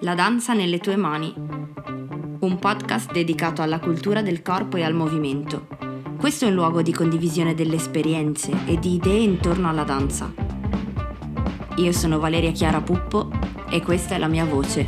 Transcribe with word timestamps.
La 0.00 0.14
danza 0.14 0.52
nelle 0.52 0.78
tue 0.78 0.94
mani. 0.96 1.32
Un 1.34 2.58
podcast 2.60 3.10
dedicato 3.12 3.62
alla 3.62 3.78
cultura 3.78 4.20
del 4.20 4.42
corpo 4.42 4.76
e 4.76 4.82
al 4.82 4.92
movimento. 4.92 5.68
Questo 6.18 6.44
è 6.44 6.48
un 6.48 6.54
luogo 6.54 6.82
di 6.82 6.92
condivisione 6.92 7.54
delle 7.54 7.76
esperienze 7.76 8.52
e 8.66 8.78
di 8.78 8.96
idee 8.96 9.20
intorno 9.20 9.70
alla 9.70 9.84
danza. 9.84 10.30
Io 11.76 11.92
sono 11.92 12.18
Valeria 12.18 12.52
Chiara 12.52 12.82
Puppo 12.82 13.30
e 13.70 13.80
questa 13.80 14.16
è 14.16 14.18
la 14.18 14.28
mia 14.28 14.44
voce. 14.44 14.84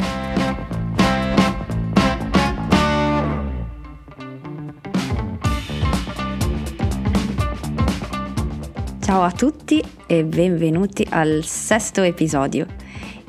Ciao 9.01 9.23
a 9.23 9.33
tutti 9.33 9.83
e 10.07 10.25
benvenuti 10.25 11.07
al 11.09 11.41
sesto 11.45 12.03
episodio. 12.03 12.67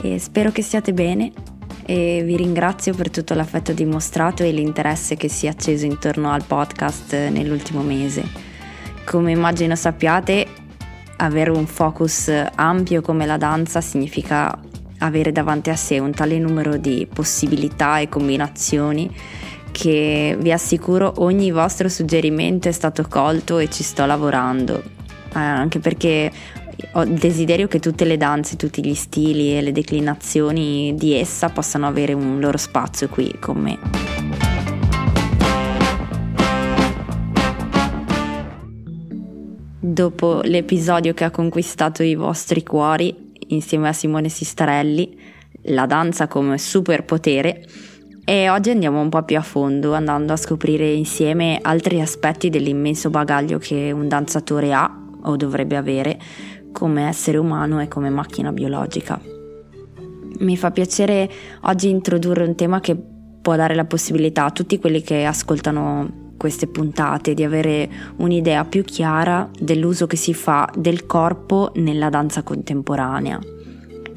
E 0.01 0.19
spero 0.19 0.51
che 0.51 0.61
stiate 0.61 0.93
bene 0.93 1.31
e 1.89 2.21
vi 2.23 2.37
ringrazio 2.37 2.93
per 2.93 3.09
tutto 3.09 3.33
l'affetto 3.33 3.73
dimostrato 3.73 4.43
e 4.43 4.51
l'interesse 4.51 5.15
che 5.15 5.27
si 5.27 5.47
è 5.47 5.49
acceso 5.49 5.87
intorno 5.87 6.31
al 6.31 6.43
podcast 6.43 7.15
nell'ultimo 7.29 7.81
mese. 7.81 8.23
Come 9.03 9.31
immagino 9.31 9.75
sappiate, 9.75 10.45
avere 11.17 11.49
un 11.49 11.65
focus 11.65 12.31
ampio 12.53 13.01
come 13.01 13.25
la 13.25 13.37
danza 13.37 13.81
significa 13.81 14.55
avere 14.99 15.31
davanti 15.31 15.71
a 15.71 15.75
sé 15.75 15.97
un 15.97 16.11
tale 16.11 16.37
numero 16.37 16.77
di 16.77 17.07
possibilità 17.11 17.97
e 17.97 18.07
combinazioni 18.07 19.11
che 19.71 20.37
vi 20.39 20.51
assicuro 20.51 21.11
ogni 21.17 21.49
vostro 21.49 21.89
suggerimento 21.89 22.67
è 22.67 22.71
stato 22.71 23.03
colto 23.09 23.57
e 23.57 23.67
ci 23.67 23.81
sto 23.81 24.05
lavorando, 24.05 24.77
eh, 24.77 25.39
anche 25.39 25.79
perché 25.79 26.31
ho 26.93 27.03
il 27.03 27.13
desiderio 27.13 27.67
che 27.67 27.79
tutte 27.79 28.05
le 28.05 28.17
danze, 28.17 28.55
tutti 28.55 28.85
gli 28.85 28.93
stili 28.93 29.57
e 29.57 29.61
le 29.61 29.71
declinazioni 29.71 30.93
di 30.95 31.13
essa 31.13 31.49
possano 31.49 31.87
avere 31.87 32.13
un 32.13 32.39
loro 32.39 32.57
spazio 32.57 33.07
qui 33.07 33.33
con 33.39 33.57
me. 33.57 33.77
Dopo 39.79 40.41
l'episodio 40.43 41.13
che 41.13 41.23
ha 41.23 41.31
conquistato 41.31 42.03
i 42.03 42.15
vostri 42.15 42.63
cuori 42.63 43.31
insieme 43.47 43.87
a 43.87 43.93
Simone 43.93 44.29
Sistarelli, 44.29 45.17
la 45.63 45.85
danza 45.85 46.27
come 46.27 46.57
superpotere, 46.57 47.65
e 48.23 48.47
oggi 48.47 48.69
andiamo 48.69 49.01
un 49.01 49.09
po' 49.09 49.23
più 49.23 49.37
a 49.37 49.41
fondo 49.41 49.93
andando 49.93 50.33
a 50.33 50.37
scoprire 50.37 50.91
insieme 50.91 51.57
altri 51.63 51.99
aspetti 51.99 52.49
dell'immenso 52.49 53.09
bagaglio 53.09 53.57
che 53.57 53.91
un 53.91 54.07
danzatore 54.07 54.71
ha 54.71 55.07
o 55.23 55.35
dovrebbe 55.35 55.75
avere 55.75 56.19
come 56.71 57.07
essere 57.07 57.37
umano 57.37 57.81
e 57.81 57.87
come 57.87 58.09
macchina 58.09 58.51
biologica. 58.51 59.19
Mi 60.39 60.55
fa 60.55 60.71
piacere 60.71 61.29
oggi 61.63 61.89
introdurre 61.89 62.45
un 62.45 62.55
tema 62.55 62.79
che 62.79 62.95
può 63.41 63.55
dare 63.55 63.75
la 63.75 63.85
possibilità 63.85 64.45
a 64.45 64.51
tutti 64.51 64.79
quelli 64.79 65.01
che 65.01 65.25
ascoltano 65.25 66.27
queste 66.37 66.67
puntate 66.67 67.33
di 67.33 67.43
avere 67.43 67.89
un'idea 68.17 68.63
più 68.63 68.83
chiara 68.83 69.49
dell'uso 69.59 70.07
che 70.07 70.15
si 70.15 70.33
fa 70.33 70.71
del 70.75 71.05
corpo 71.05 71.71
nella 71.75 72.09
danza 72.09 72.43
contemporanea 72.43 73.39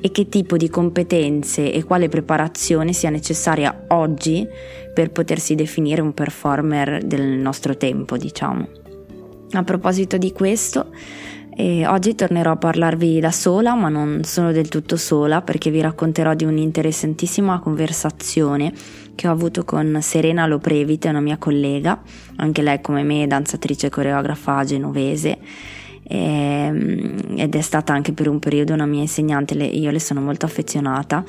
e 0.01 0.11
che 0.11 0.29
tipo 0.29 0.57
di 0.57 0.69
competenze 0.69 1.73
e 1.73 1.85
quale 1.85 2.09
preparazione 2.09 2.93
sia 2.93 3.11
necessaria 3.11 3.85
oggi 3.89 4.47
per 4.93 5.11
potersi 5.11 5.55
definire 5.55 6.01
un 6.01 6.13
performer 6.13 7.05
del 7.05 7.23
nostro 7.23 7.77
tempo, 7.77 8.17
diciamo. 8.17 8.69
A 9.53 9.63
proposito 9.63 10.17
di 10.17 10.33
questo, 10.33 10.91
e 11.55 11.87
oggi 11.87 12.15
tornerò 12.15 12.53
a 12.53 12.57
parlarvi 12.57 13.21
da 13.21 13.31
sola, 13.31 13.75
ma 13.75 13.89
non 13.89 14.25
sono 14.25 14.53
del 14.53 14.69
tutto 14.69 14.97
sola 14.97 15.43
perché 15.43 15.71
vi 15.71 15.81
racconterò 15.81 16.35
di 16.35 16.45
un'interessantissima 16.45 17.61
conversazione 17.61 18.73
che 19.15 19.29
ho 19.29 19.31
avuto 19.33 19.65
con 19.65 19.99
Serena 20.01 20.47
Loprevite, 20.47 21.09
una 21.11 21.21
mia 21.21 21.37
collega, 21.37 22.01
anche 22.37 22.63
lei 22.63 22.81
come 22.81 23.03
me 23.03 23.27
danzatrice 23.27 23.89
e 23.89 23.91
coreografa 23.91 24.65
genovese 24.65 25.39
ehm, 26.05 27.35
ed 27.37 27.55
è 27.55 27.61
stata 27.61 27.93
anche 27.93 28.13
per 28.13 28.29
un 28.29 28.39
periodo 28.39 28.73
una 28.73 28.87
mia 28.87 29.03
insegnante, 29.03 29.55
io 29.55 29.91
le 29.91 30.01
sono 30.01 30.21
molto 30.21 30.47
affezionata. 30.47 31.23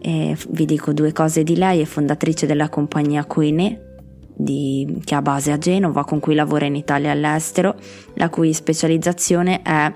Vi 0.00 0.64
dico 0.64 0.92
due 0.92 1.12
cose 1.12 1.42
di 1.42 1.56
lei, 1.56 1.80
è 1.80 1.84
fondatrice 1.84 2.46
della 2.46 2.68
compagnia 2.68 3.24
Coine 3.24 3.87
di, 4.38 5.00
che 5.04 5.16
ha 5.16 5.22
base 5.22 5.50
a 5.50 5.58
Genova, 5.58 6.04
con 6.04 6.20
cui 6.20 6.36
lavora 6.36 6.64
in 6.64 6.76
Italia 6.76 7.08
e 7.08 7.12
all'estero, 7.12 7.74
la 8.14 8.28
cui 8.28 8.52
specializzazione 8.52 9.62
è 9.62 9.92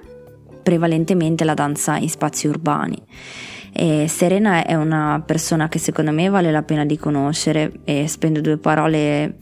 prevalentemente 0.62 1.44
la 1.44 1.54
danza 1.54 1.96
in 1.96 2.10
spazi 2.10 2.48
urbani. 2.48 3.00
E 3.72 4.06
Serena 4.08 4.66
è 4.66 4.74
una 4.74 5.22
persona 5.24 5.68
che 5.68 5.78
secondo 5.78 6.10
me 6.10 6.28
vale 6.28 6.50
la 6.50 6.62
pena 6.62 6.84
di 6.84 6.98
conoscere 6.98 7.72
e 7.84 8.06
spendo 8.08 8.40
due 8.40 8.58
parole 8.58 9.36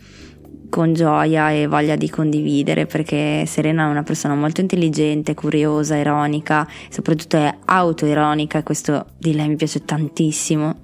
con 0.68 0.92
gioia 0.92 1.50
e 1.50 1.66
voglia 1.66 1.96
di 1.96 2.08
condividere 2.08 2.86
perché 2.86 3.44
Serena 3.46 3.86
è 3.86 3.90
una 3.90 4.04
persona 4.04 4.36
molto 4.36 4.60
intelligente, 4.60 5.34
curiosa, 5.34 5.96
ironica, 5.96 6.68
soprattutto 6.90 7.38
è 7.38 7.52
autoironica 7.64 8.62
questo 8.62 9.06
di 9.18 9.34
lei 9.34 9.48
mi 9.48 9.56
piace 9.56 9.84
tantissimo, 9.84 10.76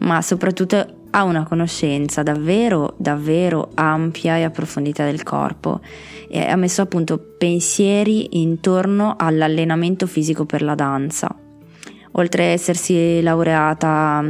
ma 0.00 0.20
soprattutto 0.20 1.00
ha 1.14 1.24
una 1.24 1.44
conoscenza 1.44 2.22
davvero, 2.22 2.94
davvero 2.96 3.70
ampia 3.74 4.36
e 4.36 4.44
approfondita 4.44 5.04
del 5.04 5.22
corpo 5.22 5.80
e 6.28 6.40
ha 6.40 6.56
messo 6.56 6.82
appunto 6.82 7.18
pensieri 7.18 8.40
intorno 8.40 9.14
all'allenamento 9.18 10.06
fisico 10.06 10.44
per 10.46 10.62
la 10.62 10.74
danza. 10.74 11.34
Oltre 12.12 12.44
a 12.44 12.48
essersi 12.48 13.20
laureata 13.22 14.24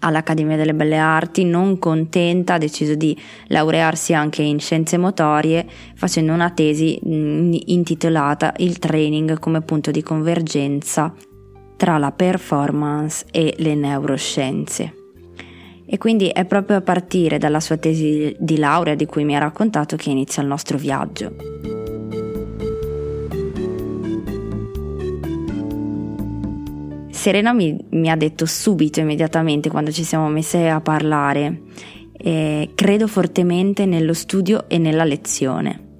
all'Accademia 0.00 0.56
delle 0.56 0.74
Belle 0.74 0.98
Arti, 0.98 1.44
non 1.44 1.78
contenta, 1.78 2.54
ha 2.54 2.58
deciso 2.58 2.94
di 2.94 3.16
laurearsi 3.48 4.14
anche 4.14 4.42
in 4.42 4.58
scienze 4.58 4.98
motorie 4.98 5.66
facendo 5.94 6.32
una 6.32 6.50
tesi 6.50 6.98
intitolata 7.72 8.52
Il 8.58 8.78
training 8.78 9.38
come 9.38 9.62
punto 9.62 9.90
di 9.90 10.02
convergenza 10.02 11.14
tra 11.76 11.98
la 11.98 12.12
performance 12.12 13.26
e 13.30 13.54
le 13.58 13.74
neuroscienze. 13.74 15.03
E 15.94 15.98
quindi 15.98 16.26
è 16.26 16.44
proprio 16.44 16.78
a 16.78 16.80
partire 16.80 17.38
dalla 17.38 17.60
sua 17.60 17.76
tesi 17.76 18.34
di 18.36 18.56
laurea 18.56 18.96
di 18.96 19.06
cui 19.06 19.22
mi 19.22 19.36
ha 19.36 19.38
raccontato 19.38 19.94
che 19.94 20.10
inizia 20.10 20.42
il 20.42 20.48
nostro 20.48 20.76
viaggio. 20.76 21.36
Serena 27.10 27.52
mi, 27.52 27.78
mi 27.90 28.10
ha 28.10 28.16
detto 28.16 28.44
subito, 28.44 28.98
immediatamente, 28.98 29.70
quando 29.70 29.92
ci 29.92 30.02
siamo 30.02 30.28
messe 30.28 30.68
a 30.68 30.80
parlare, 30.80 31.60
eh, 32.16 32.70
credo 32.74 33.06
fortemente 33.06 33.86
nello 33.86 34.14
studio 34.14 34.68
e 34.68 34.78
nella 34.78 35.04
lezione. 35.04 35.98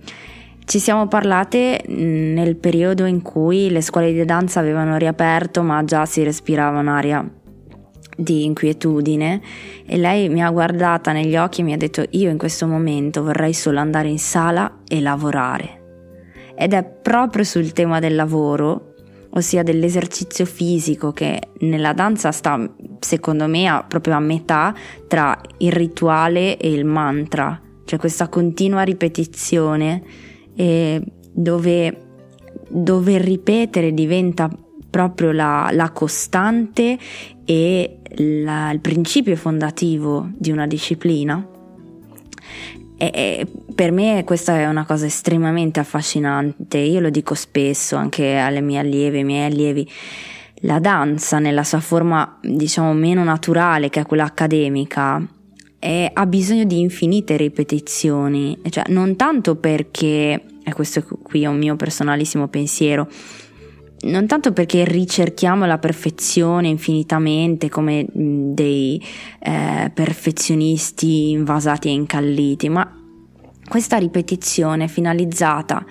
Ci 0.65 0.81
siamo 0.81 1.06
parlate 1.06 1.84
nel 1.87 2.56
periodo 2.56 3.05
in 3.05 3.22
cui 3.22 3.71
le 3.71 3.81
scuole 3.81 4.12
di 4.12 4.25
danza 4.25 4.59
avevano 4.59 4.97
riaperto, 4.97 5.62
ma 5.62 5.84
già 5.84 6.05
si 6.05 6.25
respirava 6.25 6.81
un'aria 6.81 7.43
di 8.17 8.45
inquietudine 8.45 9.41
e 9.87 9.97
lei 9.97 10.29
mi 10.29 10.43
ha 10.43 10.51
guardata 10.51 11.13
negli 11.13 11.37
occhi 11.37 11.61
e 11.61 11.65
mi 11.65 11.73
ha 11.73 11.77
detto 11.77 12.05
io 12.11 12.31
in 12.31 12.39
questo 12.39 12.67
momento 12.67 13.23
vorrei 13.23 13.53
solo 13.53 13.81
andare 13.81 14.09
in 14.09 14.19
sala 14.19 14.81
e 14.87 15.01
lavorare. 15.01 15.83
Ed 16.57 16.73
è 16.73 16.85
proprio 16.85 17.45
sul 17.45 17.73
tema 17.73 17.99
del 17.99 18.15
lavoro, 18.15 18.95
ossia 19.31 19.65
dell'esercizio 19.65 20.45
fisico 20.45 21.13
che 21.13 21.41
nella 21.61 21.93
danza 21.93 22.31
sta 22.31 22.73
secondo 23.01 23.49
me 23.49 23.67
a, 23.67 23.83
proprio 23.83 24.15
a 24.15 24.21
metà 24.21 24.73
tra 25.09 25.39
il 25.59 25.73
rituale 25.73 26.57
e 26.57 26.73
il 26.73 26.85
mantra, 26.85 27.61
cioè 27.85 27.99
questa 27.99 28.29
continua 28.29 28.83
ripetizione 28.83 30.03
dove, 31.33 32.01
dove 32.69 33.19
ripetere 33.19 33.93
diventa 33.93 34.49
proprio 34.89 35.33
la, 35.33 35.71
la 35.73 35.91
costante 35.91 36.97
e 37.45 37.99
la, 38.17 38.71
il 38.71 38.81
principio 38.81 39.37
fondativo 39.37 40.29
di 40.37 40.50
una 40.50 40.67
disciplina. 40.67 41.47
E, 42.97 43.11
e 43.12 43.47
per 43.75 43.91
me 43.91 44.23
questa 44.25 44.59
è 44.59 44.67
una 44.67 44.85
cosa 44.85 45.06
estremamente 45.06 45.81
affascinante, 45.81 46.79
io 46.79 47.00
lo 47.00 47.11
dico 47.11 47.35
spesso 47.35 47.97
anche 47.97 48.37
alle 48.37 48.61
mie 48.61 48.79
allieve, 48.79 49.19
ai 49.19 49.25
miei 49.25 49.50
allievi. 49.50 49.91
La 50.61 50.79
danza 50.79 51.38
nella 51.38 51.65
sua 51.65 51.81
forma, 51.81 52.38
diciamo, 52.41 52.94
meno 52.94 53.23
naturale, 53.25 53.91
che 53.91 54.00
è 54.00 54.06
quella 54.06 54.25
accademica, 54.25 55.23
è, 55.79 56.11
ha 56.11 56.27
bisogno 56.27 56.65
di 56.65 56.81
infinite 56.81 57.37
ripetizioni, 57.37 58.59
cioè 58.71 58.85
non 58.88 59.17
tanto 59.17 59.56
perché, 59.56 60.43
e 60.62 60.73
questo 60.73 61.05
qui 61.23 61.43
è 61.43 61.47
un 61.47 61.59
mio 61.59 61.77
personalissimo 61.77 62.49
pensiero, 62.49 63.06
non 64.00 64.26
tanto 64.26 64.52
perché 64.52 64.85
ricerchiamo 64.85 65.64
la 65.64 65.79
perfezione 65.79 66.69
infinitamente 66.69 67.69
come 67.69 68.06
dei 68.12 69.02
eh, 69.41 69.91
perfezionisti 69.94 71.31
invasati 71.31 71.88
e 71.88 71.93
incalliti, 71.93 72.69
ma 72.69 73.00
questa 73.67 73.96
ripetizione 73.96 74.85
è 74.85 74.88
finalizzata 74.88 75.85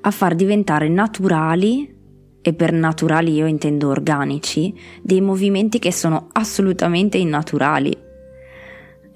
a 0.00 0.10
far 0.10 0.34
diventare 0.34 0.88
naturali 0.88 1.96
e 2.40 2.54
per 2.54 2.72
naturali 2.72 3.34
io 3.34 3.46
intendo 3.46 3.88
organici, 3.88 4.74
dei 5.02 5.20
movimenti 5.20 5.78
che 5.78 5.92
sono 5.92 6.28
assolutamente 6.32 7.18
innaturali. 7.18 8.07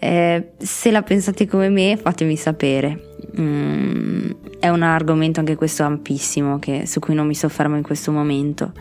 Eh, 0.04 0.54
se 0.58 0.90
la 0.90 1.04
pensate 1.04 1.46
come 1.46 1.69
me, 1.69 1.96
fatemi 1.96 2.34
sapere. 2.34 3.14
Mm, 3.38 4.31
è 4.58 4.69
un 4.69 4.82
argomento 4.82 5.38
anche 5.38 5.54
questo 5.54 5.84
ampissimo 5.84 6.58
che, 6.58 6.88
su 6.88 6.99
cui 6.99 7.14
non 7.14 7.28
mi 7.28 7.37
soffermo 7.37 7.76
in 7.76 7.84
questo 7.84 8.10
momento. 8.10 8.72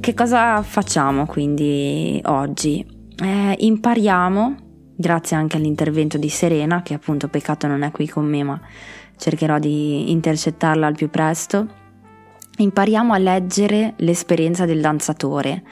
Che 0.00 0.14
cosa 0.14 0.60
facciamo 0.62 1.26
quindi 1.26 2.20
oggi? 2.24 2.84
Eh, 3.22 3.54
impariamo, 3.58 4.56
grazie 4.96 5.36
anche 5.36 5.56
all'intervento 5.56 6.18
di 6.18 6.28
Serena, 6.28 6.82
che 6.82 6.94
appunto 6.94 7.28
peccato 7.28 7.68
non 7.68 7.82
è 7.82 7.92
qui 7.92 8.08
con 8.08 8.26
me, 8.26 8.42
ma 8.42 8.60
cercherò 9.16 9.60
di 9.60 10.10
intercettarla 10.10 10.88
al 10.88 10.96
più 10.96 11.08
presto. 11.10 11.78
Impariamo 12.60 13.14
a 13.14 13.18
leggere 13.18 13.94
l'esperienza 13.98 14.66
del 14.66 14.82
danzatore, 14.82 15.62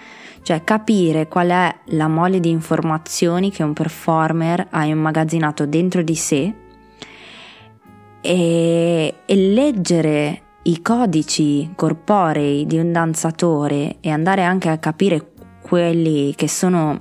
cioè 0.41 0.65
capire 0.65 1.29
qual 1.29 1.49
è 1.49 1.75
la 1.89 2.09
mole 2.09 2.41
di 2.41 2.49
informazioni 2.49 3.51
che 3.51 3.63
un 3.63 3.75
performer 3.75 4.69
ha 4.71 4.87
immagazzinato 4.87 5.67
dentro 5.67 6.01
di 6.01 6.15
sé 6.15 6.55
e, 8.23 9.15
e 9.27 9.37
leggere 9.37 10.43
i 10.63 10.81
codici 10.81 11.71
corporei 11.77 12.65
di 12.65 12.79
un 12.79 12.91
danzatore 12.91 13.97
e 14.01 14.09
andare 14.09 14.43
anche 14.43 14.71
a 14.71 14.79
capire 14.79 15.33
quelli 15.61 16.35
che 16.35 16.49
sono 16.49 17.01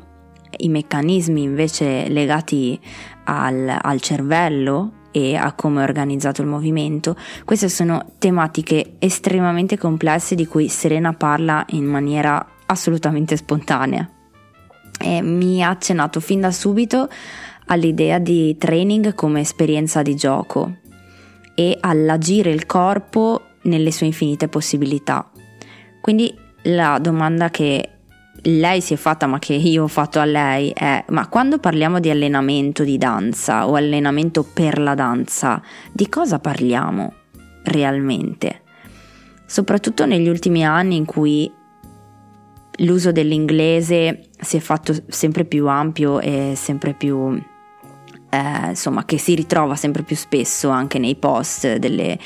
i 0.57 0.67
meccanismi 0.67 1.43
invece 1.43 2.09
legati 2.09 2.77
al, 3.23 3.73
al 3.81 4.01
cervello 4.01 4.96
e 5.11 5.35
a 5.35 5.53
come 5.53 5.81
è 5.81 5.83
organizzato 5.83 6.41
il 6.41 6.47
movimento, 6.47 7.15
queste 7.45 7.69
sono 7.69 8.13
tematiche 8.17 8.95
estremamente 8.99 9.77
complesse 9.77 10.35
di 10.35 10.45
cui 10.45 10.67
Serena 10.67 11.13
parla 11.13 11.65
in 11.69 11.85
maniera 11.85 12.45
assolutamente 12.65 13.35
spontanea. 13.35 14.09
E 14.99 15.21
mi 15.21 15.63
ha 15.63 15.69
accennato 15.69 16.19
fin 16.19 16.41
da 16.41 16.51
subito 16.51 17.09
all'idea 17.67 18.19
di 18.19 18.57
training 18.57 19.13
come 19.13 19.41
esperienza 19.41 20.01
di 20.01 20.15
gioco 20.15 20.77
e 21.53 21.77
all'agire 21.79 22.51
il 22.51 22.65
corpo 22.65 23.41
nelle 23.63 23.91
sue 23.91 24.07
infinite 24.07 24.47
possibilità. 24.47 25.29
Quindi 26.01 26.33
la 26.63 26.99
domanda 26.99 27.49
che 27.49 27.96
lei 28.43 28.81
si 28.81 28.93
è 28.93 28.97
fatta, 28.97 29.27
ma 29.27 29.39
che 29.39 29.53
io 29.53 29.83
ho 29.83 29.87
fatto 29.87 30.19
a 30.19 30.25
lei, 30.25 30.71
è: 30.71 31.03
ma 31.09 31.27
quando 31.27 31.59
parliamo 31.59 31.99
di 31.99 32.09
allenamento 32.09 32.83
di 32.83 32.97
danza 32.97 33.67
o 33.67 33.75
allenamento 33.75 34.43
per 34.43 34.79
la 34.79 34.95
danza, 34.95 35.61
di 35.91 36.07
cosa 36.09 36.39
parliamo 36.39 37.13
realmente? 37.63 38.61
Soprattutto 39.45 40.05
negli 40.05 40.27
ultimi 40.27 40.65
anni 40.65 40.97
in 40.97 41.05
cui 41.05 41.51
l'uso 42.79 43.11
dell'inglese 43.11 44.29
si 44.39 44.57
è 44.57 44.59
fatto 44.59 44.93
sempre 45.07 45.45
più 45.45 45.67
ampio 45.67 46.19
e 46.19 46.53
sempre 46.55 46.93
più 46.93 47.41
eh, 48.29 48.69
insomma 48.69 49.05
che 49.05 49.17
si 49.17 49.33
ritrova 49.35 49.75
sempre 49.75 50.03
più 50.03 50.15
spesso 50.15 50.69
anche 50.69 50.99
nei 50.99 51.15
post 51.15 51.77
delle, 51.77 52.19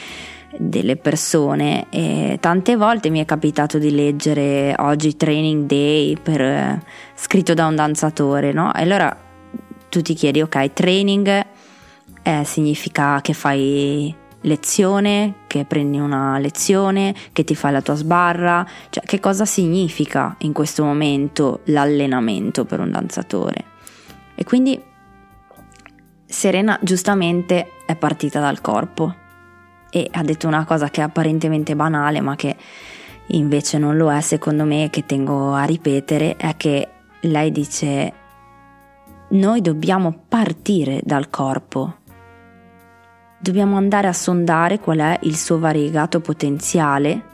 delle 0.58 0.98
persone 0.98 1.88
e 1.90 2.38
tante 2.40 2.76
volte 2.76 3.10
mi 3.10 3.20
è 3.20 3.26
capitato 3.26 3.78
di 3.78 3.92
leggere 3.92 4.76
oggi 4.78 5.16
training 5.16 5.66
day 5.66 6.18
per, 6.22 6.42
eh, 6.42 6.84
scritto 7.16 7.54
da 7.54 7.68
un 7.68 7.76
danzatore 7.76 8.52
no? 8.52 8.74
e 8.74 8.82
allora 8.82 9.16
tu 9.90 10.02
ti 10.02 10.14
chiedi 10.14 10.42
ok 10.42 10.74
training 10.74 11.46
eh, 12.24 12.44
significa 12.44 13.20
che 13.22 13.34
fai 13.34 14.16
lezione, 14.42 15.36
che 15.48 15.66
prendi 15.66 16.00
una 16.00 16.40
lezione, 16.40 17.14
che 17.32 17.44
ti 17.44 17.56
fai 17.56 17.72
la 17.72 17.82
tua 17.82 17.96
sbarra, 17.96 18.66
cioè 18.90 19.04
che 19.04 19.20
cosa 19.20 19.46
significa 19.46 20.36
in 20.40 20.54
questo 20.54 20.84
momento 20.84 21.62
l'allenamento 21.66 22.66
per 22.66 22.80
un 22.80 22.92
danzatore. 22.92 23.66
E 24.36 24.44
quindi 24.44 24.82
Serena 26.26 26.80
giustamente 26.82 27.72
è 27.86 27.96
partita 27.96 28.40
dal 28.40 28.62
corpo 28.62 29.16
e 29.92 30.10
ha 30.12 30.24
detto 30.24 30.48
una 30.48 30.66
cosa 30.66 30.90
che 30.90 31.02
è 31.02 31.04
apparentemente 31.04 31.76
banale 31.76 32.22
ma 32.22 32.36
che 32.36 32.56
invece 33.28 33.78
non 33.78 33.98
lo 33.98 34.12
è 34.12 34.22
secondo 34.22 34.64
me 34.64 34.90
che 34.90 35.06
tengo 35.06 35.54
a 35.54 35.64
ripetere 35.64 36.36
è 36.38 36.56
che 36.58 36.88
lei 37.22 37.52
dice 37.52 38.14
noi 39.32 39.62
dobbiamo 39.62 40.24
partire 40.28 41.00
dal 41.04 41.30
corpo. 41.30 42.00
Dobbiamo 43.40 43.78
andare 43.78 44.08
a 44.08 44.14
sondare 44.14 44.80
qual 44.80 45.00
è 45.00 45.20
il 45.24 45.38
suo 45.38 45.58
variegato 45.58 46.20
potenziale 46.20 47.30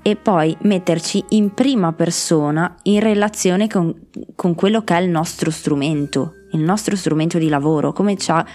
e 0.00 0.16
poi 0.16 0.56
metterci 0.62 1.22
in 1.30 1.52
prima 1.54 1.92
persona 1.92 2.76
in 2.84 3.00
relazione 3.00 3.66
con, 3.66 4.08
con, 4.36 4.54
quello 4.54 4.84
che 4.84 4.96
è 4.96 5.00
il 5.00 5.10
nostro 5.10 5.50
strumento, 5.50 6.34
il 6.52 6.60
nostro 6.60 6.94
strumento 6.94 7.36
di 7.36 7.48
lavoro, 7.48 7.92
come 7.92 8.16
ci 8.16 8.30
ha 8.30 8.46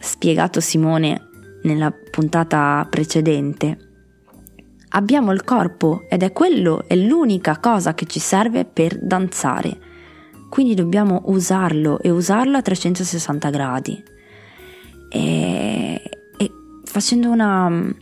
spiegato 0.00 0.60
Simone 0.60 1.27
nella 1.62 1.92
puntata 2.10 2.86
precedente. 2.88 3.78
Abbiamo 4.90 5.32
il 5.32 5.44
corpo 5.44 6.04
ed 6.08 6.22
è 6.22 6.32
quello, 6.32 6.84
è 6.86 6.96
l'unica 6.96 7.58
cosa 7.58 7.94
che 7.94 8.06
ci 8.06 8.20
serve 8.20 8.64
per 8.64 8.98
danzare. 8.98 9.86
Quindi 10.48 10.74
dobbiamo 10.74 11.22
usarlo 11.26 12.00
e 12.00 12.10
usarlo 12.10 12.56
a 12.56 12.62
360 12.62 13.50
gradi. 13.50 14.02
E, 15.10 16.10
e 16.36 16.50
facendo 16.84 17.30
una 17.30 17.94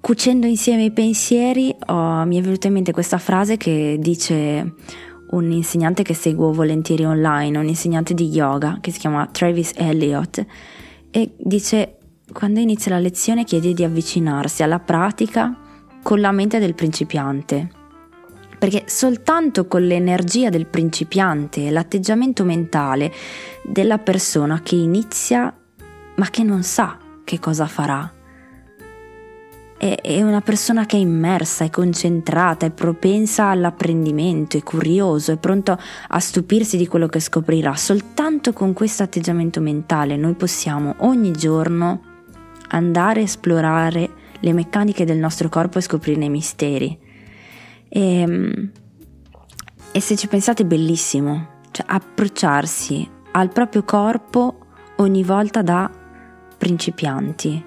cucendo 0.00 0.46
insieme 0.46 0.84
i 0.84 0.90
pensieri 0.90 1.74
oh, 1.86 2.26
mi 2.26 2.36
è 2.36 2.42
venuta 2.42 2.66
in 2.66 2.74
mente 2.74 2.92
questa 2.92 3.16
frase 3.16 3.56
che 3.56 3.96
dice 3.98 4.74
un 5.30 5.50
insegnante 5.50 6.02
che 6.02 6.12
seguo 6.12 6.52
volentieri 6.52 7.06
online, 7.06 7.56
un 7.56 7.66
insegnante 7.66 8.12
di 8.12 8.28
yoga 8.28 8.78
che 8.82 8.90
si 8.90 8.98
chiama 8.98 9.26
Travis 9.32 9.72
Elliott 9.74 10.44
e 11.10 11.30
dice 11.38 12.00
quando 12.34 12.58
inizia 12.58 12.90
la 12.90 12.98
lezione 12.98 13.44
chiede 13.44 13.72
di 13.72 13.84
avvicinarsi 13.84 14.62
alla 14.64 14.80
pratica 14.80 15.56
con 16.02 16.20
la 16.20 16.32
mente 16.32 16.58
del 16.58 16.74
principiante 16.74 17.82
perché 18.58 18.84
soltanto 18.86 19.66
con 19.66 19.86
l'energia 19.86 20.48
del 20.48 20.66
principiante 20.66 21.70
l'atteggiamento 21.70 22.44
mentale 22.44 23.12
della 23.62 23.98
persona 23.98 24.62
che 24.62 24.74
inizia 24.74 25.54
ma 26.16 26.30
che 26.30 26.42
non 26.42 26.62
sa 26.62 26.98
che 27.24 27.38
cosa 27.38 27.66
farà. 27.66 28.10
È 29.76 30.22
una 30.22 30.40
persona 30.40 30.86
che 30.86 30.96
è 30.96 31.00
immersa, 31.00 31.64
è 31.64 31.68
concentrata, 31.68 32.64
è 32.64 32.70
propensa 32.70 33.48
all'apprendimento, 33.48 34.56
è 34.56 34.62
curioso, 34.62 35.32
è 35.32 35.36
pronto 35.36 35.78
a 36.08 36.20
stupirsi 36.20 36.78
di 36.78 36.86
quello 36.86 37.06
che 37.06 37.20
scoprirà. 37.20 37.76
Soltanto 37.76 38.54
con 38.54 38.72
questo 38.72 39.02
atteggiamento 39.02 39.60
mentale 39.60 40.16
noi 40.16 40.34
possiamo 40.34 40.94
ogni 41.00 41.32
giorno 41.32 42.13
andare 42.74 43.20
a 43.20 43.24
esplorare 43.24 44.10
le 44.40 44.52
meccaniche 44.52 45.04
del 45.04 45.18
nostro 45.18 45.48
corpo 45.48 45.78
e 45.78 45.82
scoprirne 45.82 46.26
i 46.26 46.30
misteri. 46.30 46.98
E, 47.88 48.20
ehm, 48.20 48.70
e 49.92 50.00
se 50.00 50.16
ci 50.16 50.26
pensate 50.26 50.64
è 50.64 50.66
bellissimo, 50.66 51.60
cioè 51.70 51.86
approcciarsi 51.88 53.08
al 53.32 53.50
proprio 53.50 53.84
corpo 53.84 54.58
ogni 54.96 55.22
volta 55.22 55.62
da 55.62 55.90
principianti. 56.58 57.64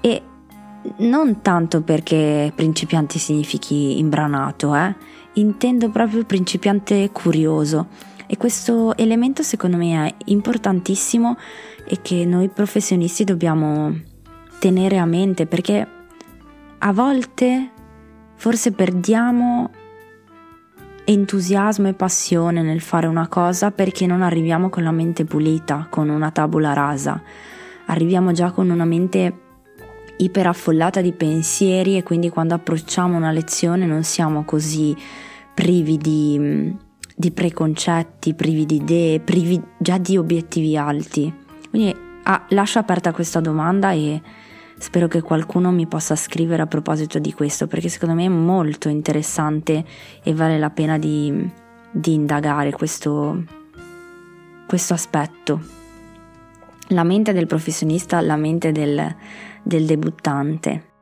E 0.00 0.22
non 0.98 1.40
tanto 1.40 1.82
perché 1.82 2.52
principiante 2.54 3.18
significhi 3.18 3.98
imbranato, 3.98 4.74
eh? 4.74 4.94
intendo 5.34 5.90
proprio 5.90 6.24
principiante 6.24 7.10
curioso. 7.10 7.88
E 8.26 8.36
questo 8.36 8.96
elemento 8.96 9.42
secondo 9.42 9.76
me 9.76 10.06
è 10.06 10.14
importantissimo 10.26 11.36
e 11.86 11.98
che 12.00 12.24
noi 12.24 12.48
professionisti 12.48 13.24
dobbiamo 13.24 13.94
tenere 14.58 14.98
a 14.98 15.04
mente 15.04 15.46
perché 15.46 15.86
a 16.78 16.92
volte 16.92 17.70
forse 18.36 18.72
perdiamo 18.72 19.70
entusiasmo 21.04 21.88
e 21.88 21.94
passione 21.94 22.62
nel 22.62 22.80
fare 22.80 23.06
una 23.06 23.28
cosa 23.28 23.70
perché 23.70 24.06
non 24.06 24.22
arriviamo 24.22 24.70
con 24.70 24.82
la 24.82 24.90
mente 24.90 25.24
pulita, 25.24 25.86
con 25.90 26.08
una 26.08 26.30
tabula 26.30 26.72
rasa. 26.72 27.22
Arriviamo 27.86 28.32
già 28.32 28.50
con 28.50 28.70
una 28.70 28.86
mente 28.86 29.40
iperaffollata 30.16 31.00
di 31.00 31.12
pensieri 31.12 31.96
e 31.96 32.02
quindi 32.02 32.30
quando 32.30 32.54
approcciamo 32.54 33.16
una 33.16 33.32
lezione 33.32 33.84
non 33.84 34.02
siamo 34.02 34.44
così 34.44 34.96
privi 35.52 35.98
di, 35.98 36.74
di 37.14 37.30
preconcetti, 37.30 38.34
privi 38.34 38.66
di 38.66 38.76
idee, 38.76 39.20
privi 39.20 39.62
già 39.78 39.98
di 39.98 40.16
obiettivi 40.16 40.76
alti. 40.76 41.32
Quindi 41.70 41.94
ah, 42.24 42.44
lascio 42.50 42.78
aperta 42.78 43.12
questa 43.12 43.40
domanda 43.40 43.92
e 43.92 44.20
Spero 44.76 45.06
che 45.06 45.22
qualcuno 45.22 45.70
mi 45.70 45.86
possa 45.86 46.16
scrivere 46.16 46.62
a 46.62 46.66
proposito 46.66 47.18
di 47.18 47.32
questo 47.32 47.66
perché 47.66 47.88
secondo 47.88 48.14
me 48.14 48.24
è 48.24 48.28
molto 48.28 48.88
interessante 48.88 49.84
e 50.22 50.34
vale 50.34 50.58
la 50.58 50.70
pena 50.70 50.98
di, 50.98 51.48
di 51.90 52.12
indagare 52.12 52.72
questo, 52.72 53.44
questo 54.66 54.92
aspetto. 54.92 55.60
La 56.88 57.04
mente 57.04 57.32
del 57.32 57.46
professionista, 57.46 58.20
la 58.20 58.36
mente 58.36 58.72
del, 58.72 59.14
del 59.62 59.86
debuttante. 59.86 60.93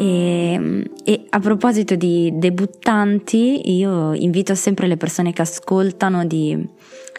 E, 0.00 0.88
e, 1.04 1.26
a 1.28 1.38
proposito 1.40 1.94
di 1.94 2.32
debuttanti, 2.32 3.76
io 3.76 4.14
invito 4.14 4.54
sempre 4.54 4.86
le 4.86 4.96
persone 4.96 5.34
che 5.34 5.42
ascoltano 5.42 6.24
di, 6.24 6.66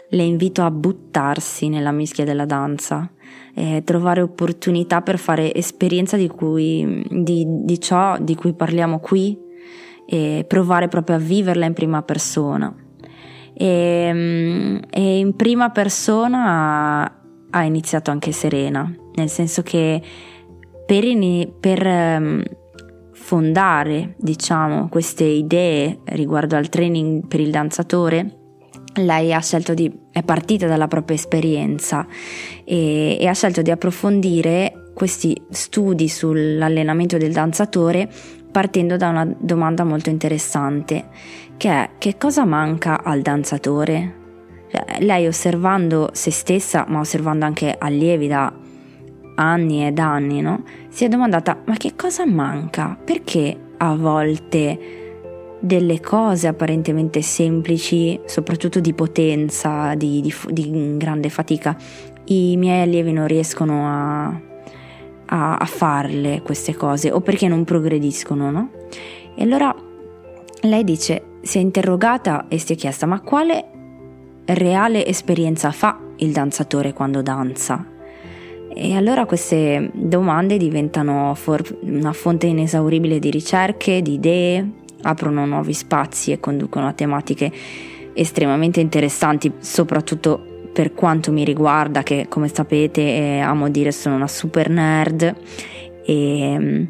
le 0.08 0.22
invito 0.24 0.64
a 0.64 0.70
buttarsi 0.72 1.68
nella 1.68 1.92
mischia 1.92 2.24
della 2.24 2.44
danza, 2.44 3.08
eh, 3.54 3.82
trovare 3.84 4.20
opportunità 4.20 5.00
per 5.00 5.18
fare 5.18 5.54
esperienza 5.54 6.16
di, 6.16 6.26
cui, 6.26 7.06
di, 7.08 7.46
di 7.46 7.80
ciò 7.80 8.18
di 8.18 8.34
cui 8.34 8.52
parliamo 8.52 8.98
qui 8.98 9.38
e 10.04 10.44
provare 10.48 10.88
proprio 10.88 11.14
a 11.14 11.20
viverla 11.20 11.66
in 11.66 11.74
prima 11.74 12.02
persona. 12.02 12.74
E, 13.54 14.80
e 14.90 15.18
in 15.18 15.36
prima 15.36 15.70
persona 15.70 17.04
ha, 17.04 17.20
ha, 17.50 17.62
iniziato 17.62 18.10
anche 18.10 18.32
Serena, 18.32 18.92
nel 19.14 19.28
senso 19.28 19.62
che 19.62 20.02
per, 20.84 21.06
per 21.60 22.60
ehm, 23.32 23.42
fondare, 23.42 24.14
diciamo, 24.18 24.88
queste 24.88 25.24
idee 25.24 26.00
riguardo 26.04 26.56
al 26.56 26.68
training 26.68 27.26
per 27.26 27.40
il 27.40 27.50
danzatore, 27.50 28.36
lei 28.96 29.32
ha 29.32 29.40
scelto 29.40 29.72
di, 29.72 29.90
è 30.10 30.22
partita 30.22 30.66
dalla 30.66 30.86
propria 30.86 31.16
esperienza 31.16 32.06
e, 32.64 33.16
e 33.18 33.26
ha 33.26 33.32
scelto 33.32 33.62
di 33.62 33.70
approfondire 33.70 34.90
questi 34.94 35.34
studi 35.48 36.08
sull'allenamento 36.08 37.16
del 37.16 37.32
danzatore 37.32 38.06
partendo 38.52 38.98
da 38.98 39.08
una 39.08 39.34
domanda 39.38 39.82
molto 39.82 40.10
interessante, 40.10 41.06
che 41.56 41.70
è 41.70 41.90
che 41.96 42.18
cosa 42.18 42.44
manca 42.44 43.02
al 43.02 43.22
danzatore? 43.22 44.20
Cioè, 44.70 45.00
lei 45.00 45.26
osservando 45.26 46.10
se 46.12 46.30
stessa, 46.30 46.84
ma 46.86 47.00
osservando 47.00 47.46
anche 47.46 47.74
allievi 47.78 48.28
da 48.28 48.52
anni 49.42 49.86
ed 49.86 49.98
anni, 49.98 50.40
no? 50.40 50.62
Si 50.88 51.04
è 51.04 51.08
domandata 51.08 51.62
ma 51.64 51.76
che 51.76 51.94
cosa 51.96 52.24
manca? 52.24 52.96
Perché 53.02 53.56
a 53.78 53.94
volte 53.96 55.00
delle 55.58 56.00
cose 56.00 56.48
apparentemente 56.48 57.22
semplici, 57.22 58.18
soprattutto 58.24 58.80
di 58.80 58.94
potenza, 58.94 59.94
di, 59.94 60.20
di, 60.20 60.34
di 60.48 60.96
grande 60.96 61.28
fatica, 61.28 61.76
i 62.26 62.56
miei 62.56 62.82
allievi 62.82 63.12
non 63.12 63.26
riescono 63.26 63.86
a, 63.86 64.26
a, 65.26 65.56
a, 65.56 65.64
farle 65.64 66.42
queste 66.42 66.74
cose 66.74 67.10
o 67.10 67.20
perché 67.20 67.46
non 67.48 67.64
progrediscono, 67.64 68.50
no? 68.50 68.70
E 69.34 69.42
allora 69.42 69.74
lei 70.62 70.84
dice, 70.84 71.22
si 71.42 71.58
è 71.58 71.60
interrogata 71.60 72.46
e 72.48 72.58
si 72.58 72.72
è 72.72 72.76
chiesta 72.76 73.06
ma 73.06 73.20
quale 73.20 73.66
reale 74.44 75.06
esperienza 75.06 75.70
fa 75.70 75.98
il 76.16 76.32
danzatore 76.32 76.92
quando 76.92 77.22
danza? 77.22 77.91
E 78.74 78.94
allora 78.94 79.26
queste 79.26 79.90
domande 79.92 80.56
diventano 80.56 81.34
for- 81.34 81.78
una 81.82 82.12
fonte 82.12 82.46
inesauribile 82.46 83.18
di 83.18 83.30
ricerche, 83.30 84.02
di 84.02 84.14
idee, 84.14 84.70
aprono 85.02 85.44
nuovi 85.46 85.72
spazi 85.72 86.32
e 86.32 86.40
conducono 86.40 86.86
a 86.86 86.92
tematiche 86.92 87.52
estremamente 88.14 88.80
interessanti, 88.80 89.52
soprattutto 89.58 90.68
per 90.72 90.94
quanto 90.94 91.32
mi 91.32 91.44
riguarda, 91.44 92.02
che 92.02 92.26
come 92.28 92.48
sapete 92.48 93.00
eh, 93.02 93.38
amo 93.40 93.68
dire 93.68 93.92
sono 93.92 94.14
una 94.14 94.28
super 94.28 94.70
nerd. 94.70 95.34
E, 96.04 96.88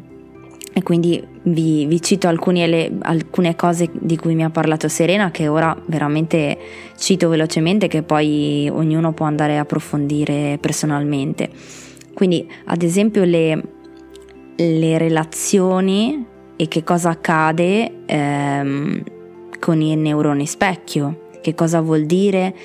e 0.73 0.81
quindi 0.81 1.23
vi, 1.43 1.85
vi 1.85 2.01
cito 2.01 2.27
ele, 2.27 2.91
alcune 3.01 3.55
cose 3.55 3.89
di 3.93 4.17
cui 4.17 4.33
mi 4.33 4.43
ha 4.43 4.49
parlato 4.49 4.87
Serena 4.87 5.29
che 5.29 5.47
ora 5.47 5.75
veramente 5.85 6.57
cito 6.97 7.29
velocemente 7.29 7.87
che 7.87 8.01
poi 8.01 8.67
ognuno 8.73 9.13
può 9.13 9.27
andare 9.27 9.57
a 9.57 9.61
approfondire 9.61 10.57
personalmente. 10.59 11.49
Quindi 12.15 12.49
ad 12.65 12.81
esempio 12.81 13.23
le, 13.23 13.63
le 14.55 14.97
relazioni 14.97 16.25
e 16.55 16.67
che 16.67 16.83
cosa 16.83 17.11
accade 17.11 18.05
ehm, 18.05 19.03
con 19.59 19.79
i 19.79 19.95
neuroni 19.95 20.47
specchio, 20.47 21.29
che 21.41 21.53
cosa 21.53 21.81
vuol 21.81 22.05
dire 22.05 22.55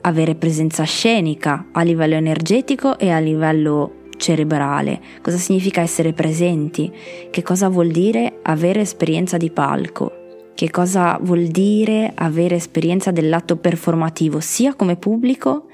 avere 0.00 0.34
presenza 0.34 0.84
scenica 0.84 1.66
a 1.72 1.82
livello 1.82 2.14
energetico 2.14 2.98
e 2.98 3.10
a 3.10 3.18
livello 3.18 4.02
cerebrale, 4.16 5.00
cosa 5.20 5.36
significa 5.36 5.80
essere 5.80 6.12
presenti, 6.12 6.92
che 7.30 7.42
cosa 7.42 7.68
vuol 7.68 7.88
dire 7.88 8.40
avere 8.42 8.80
esperienza 8.80 9.36
di 9.36 9.50
palco, 9.50 10.12
che 10.54 10.70
cosa 10.70 11.18
vuol 11.20 11.46
dire 11.46 12.12
avere 12.14 12.56
esperienza 12.56 13.10
dell'atto 13.10 13.56
performativo 13.56 14.40
sia 14.40 14.74
come 14.74 14.96
pubblico 14.96 15.66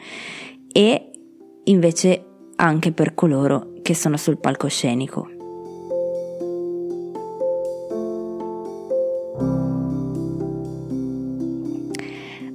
e 0.72 1.10
invece 1.64 2.24
anche 2.56 2.92
per 2.92 3.14
coloro 3.14 3.72
che 3.82 3.94
sono 3.94 4.16
sul 4.16 4.38
palcoscenico. 4.38 5.28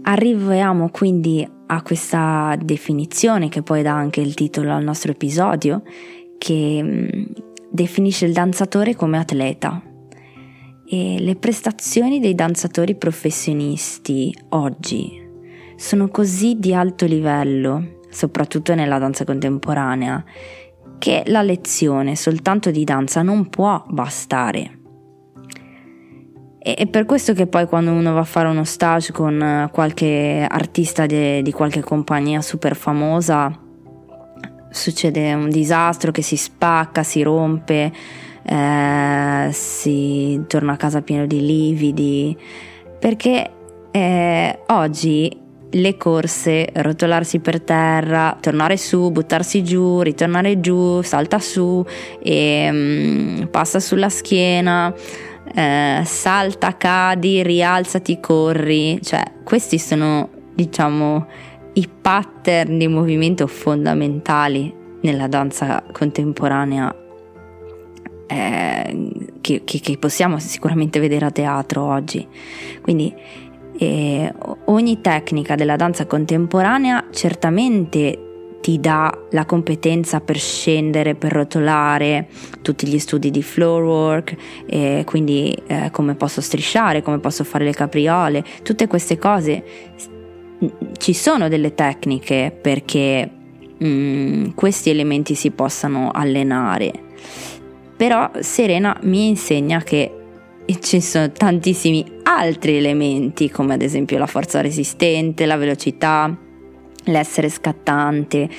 Arriviamo 0.08 0.90
quindi 0.90 1.48
a 1.68 1.82
questa 1.82 2.58
definizione 2.62 3.50
che 3.50 3.62
poi 3.62 3.82
dà 3.82 3.94
anche 3.94 4.22
il 4.22 4.34
titolo 4.34 4.74
al 4.74 4.84
nostro 4.84 5.12
episodio, 5.12 5.84
che 6.38 6.80
mm, 6.82 7.24
definisce 7.70 8.26
il 8.26 8.34
danzatore 8.34 8.96
come 8.96 9.18
atleta. 9.18 9.82
E 10.88 11.18
le 11.20 11.36
prestazioni 11.36 12.20
dei 12.20 12.36
danzatori 12.36 12.96
professionisti 12.96 14.36
oggi 14.50 15.24
sono 15.76 16.10
così 16.10 16.58
di 16.60 16.74
alto 16.74 17.06
livello, 17.06 18.00
soprattutto 18.10 18.76
nella 18.76 19.00
danza 19.00 19.26
contemporanea, 19.26 20.24
che 21.00 21.24
la 21.26 21.42
lezione 21.42 22.16
soltanto 22.16 22.72
di 22.72 22.84
danza 22.84 23.22
non 23.22 23.50
può 23.50 23.84
bastare 23.90 24.84
è 26.74 26.88
per 26.88 27.06
questo 27.06 27.34
che 27.34 27.46
poi 27.46 27.68
quando 27.68 27.92
uno 27.92 28.14
va 28.14 28.22
a 28.22 28.24
fare 28.24 28.48
uno 28.48 28.64
stage 28.64 29.12
con 29.12 29.40
eh, 29.40 29.70
qualche 29.72 30.44
artista 30.50 31.06
de, 31.06 31.44
di 31.44 31.52
qualche 31.52 31.82
compagnia 31.82 32.42
super 32.42 32.76
famosa, 32.76 33.56
succede 34.72 35.32
un 35.36 35.50
disastro 35.50 36.12
che 36.12 36.24
si 36.24 36.36
spacca, 36.36 37.04
si 37.04 37.22
rompe, 37.22 37.92
eh, 38.44 39.50
si 39.52 40.42
torna 40.48 40.74
a 40.74 40.78
casa 40.78 41.04
pieno 41.04 41.28
di 41.28 41.46
lividi, 41.46 42.36
perché 42.98 43.52
eh, 43.92 44.60
oggi 44.66 45.44
le 45.70 45.98
corse, 45.98 46.70
rotolarsi 46.74 47.40
per 47.40 47.62
terra, 47.62 48.36
tornare 48.40 48.78
su, 48.78 49.12
buttarsi 49.12 49.64
giù, 49.64 50.02
ritornare 50.02 50.60
giù, 50.60 51.04
salta 51.04 51.38
su 51.38 51.86
e 52.24 52.70
um, 52.72 53.48
passa 53.52 53.80
sulla 53.80 54.10
schiena 54.10 54.94
eh, 55.54 56.02
salta, 56.04 56.78
cadi, 56.78 57.44
rialzati, 57.44 58.20
corri, 58.20 59.00
cioè 59.02 59.24
questi 59.44 59.78
sono 59.78 60.30
diciamo 60.54 61.28
i 61.74 61.90
pattern 61.90 62.78
di 62.78 62.88
movimento 62.88 63.48
fondamentali 63.48 64.74
nella 65.02 65.28
danza 65.28 65.84
contemporanea 65.92 66.96
eh, 68.28 69.12
che, 69.42 69.62
che, 69.64 69.80
che, 69.80 69.98
possiamo 69.98 70.40
sicuramente 70.40 71.00
vedere 71.00 71.26
a 71.26 71.32
teatro 71.32 71.84
oggi. 71.84 72.28
Quindi 72.82 73.14
eh, 73.78 74.34
ogni 74.66 75.02
tecnica 75.02 75.56
della 75.56 75.76
danza 75.76 76.06
contemporanea 76.06 77.06
certamente 77.12 78.25
ti 78.66 78.80
dà 78.80 79.16
la 79.30 79.46
competenza 79.46 80.22
per 80.22 80.40
scendere, 80.40 81.14
per 81.14 81.32
rotolare, 81.32 82.28
tutti 82.64 82.88
gli 82.88 82.98
studi 82.98 83.30
di 83.30 83.44
floor 83.44 83.84
work, 83.84 84.36
eh, 84.66 85.04
quindi 85.06 85.56
eh, 85.68 85.92
come 85.92 86.16
posso 86.16 86.42
strisciare, 86.42 87.04
come 87.04 87.20
posso 87.20 87.44
fare 87.44 87.64
le 87.64 87.74
capriole, 87.74 88.44
tutte 88.64 88.88
queste 88.88 89.20
cose. 89.20 89.64
Ci 90.98 91.14
sono 91.14 91.48
delle 91.48 91.76
tecniche 91.76 92.58
perché 92.60 93.30
mh, 93.78 93.88
mm, 93.88 94.50
questi 94.56 94.90
elementi 94.90 95.36
si 95.36 95.52
possano 95.52 96.10
allenare, 96.10 96.92
però 97.96 98.32
Serena 98.40 98.98
mi 99.04 99.28
insegna 99.28 99.84
che 99.84 100.12
ci 100.80 101.02
sono 101.02 101.32
tantissimi 101.32 102.04
altri 102.24 102.78
elementi 102.78 103.48
come 103.52 103.76
ad 103.76 103.84
esempio 103.84 104.18
la 104.18 104.26
forza 104.26 104.60
resistente, 104.62 105.46
la 105.46 105.56
velocità, 105.56 106.36
l'essere 107.06 107.50
scattante, 107.50 108.50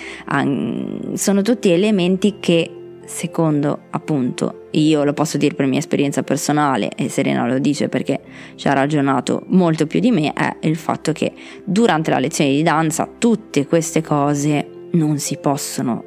sono 1.15 1.43
tutti 1.43 1.71
elementi 1.71 2.37
che 2.41 2.71
secondo 3.05 3.83
appunto 3.91 4.69
io 4.73 5.05
lo 5.05 5.12
posso 5.12 5.38
dire 5.38 5.55
per 5.55 5.67
mia 5.67 5.79
esperienza 5.79 6.25
personale 6.25 6.91
e 6.97 7.09
Serena 7.09 7.47
lo 7.47 7.61
dice 7.61 7.88
perché 7.88 8.21
ci 8.57 8.67
ha 8.67 8.73
ragionato 8.73 9.45
molto 9.47 9.87
più 9.87 10.00
di 10.00 10.11
me 10.11 10.33
è 10.33 10.57
il 10.62 10.75
fatto 10.75 11.12
che 11.12 11.33
durante 11.65 12.11
la 12.11 12.19
lezione 12.19 12.50
di 12.50 12.65
danza 12.65 13.09
tutte 13.19 13.67
queste 13.67 14.03
cose 14.03 14.88
non 14.93 15.19
si 15.19 15.38
possono 15.38 16.03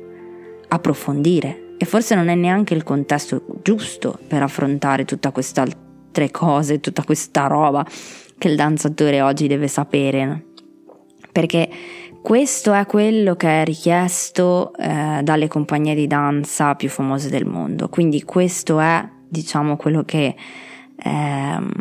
approfondire 0.67 1.75
e 1.77 1.85
forse 1.85 2.15
non 2.15 2.27
è 2.27 2.35
neanche 2.35 2.73
il 2.73 2.83
contesto 2.83 3.43
giusto 3.63 4.19
per 4.27 4.43
affrontare 4.43 5.05
tutta 5.05 5.31
questa 5.31 5.61
altre 5.61 6.29
cose, 6.29 6.81
tutta 6.81 7.03
questa 7.03 7.47
roba 7.47 7.85
che 8.37 8.49
il 8.49 8.57
danzatore 8.57 9.21
oggi 9.21 9.47
deve 9.47 9.69
sapere. 9.69 10.47
Perché 11.31 11.69
questo 12.29 12.73
è 12.73 12.85
quello 12.85 13.35
che 13.35 13.61
è 13.61 13.65
richiesto 13.65 14.71
eh, 14.75 15.21
dalle 15.23 15.47
compagnie 15.47 15.95
di 15.95 16.05
danza 16.05 16.75
più 16.75 16.87
famose 16.87 17.27
del 17.27 17.47
mondo. 17.47 17.89
Quindi 17.89 18.21
questo 18.21 18.79
è, 18.79 19.03
diciamo, 19.27 19.75
quello 19.77 20.03
che, 20.03 20.35
ehm, 20.95 21.71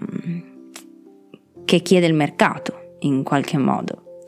che 1.66 1.80
chiede 1.80 2.06
il 2.06 2.14
mercato 2.14 2.94
in 3.00 3.24
qualche 3.24 3.58
modo. 3.58 4.22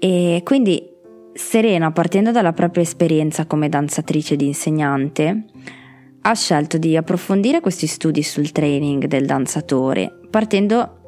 E 0.00 0.40
quindi 0.42 0.84
Serena, 1.32 1.92
partendo 1.92 2.32
dalla 2.32 2.52
propria 2.52 2.82
esperienza 2.82 3.46
come 3.46 3.68
danzatrice 3.68 4.34
ed 4.34 4.40
insegnante, 4.40 5.44
ha 6.22 6.34
scelto 6.34 6.76
di 6.76 6.96
approfondire 6.96 7.60
questi 7.60 7.86
studi 7.86 8.24
sul 8.24 8.50
training 8.50 9.04
del 9.04 9.26
danzatore, 9.26 10.12
partendo 10.28 10.98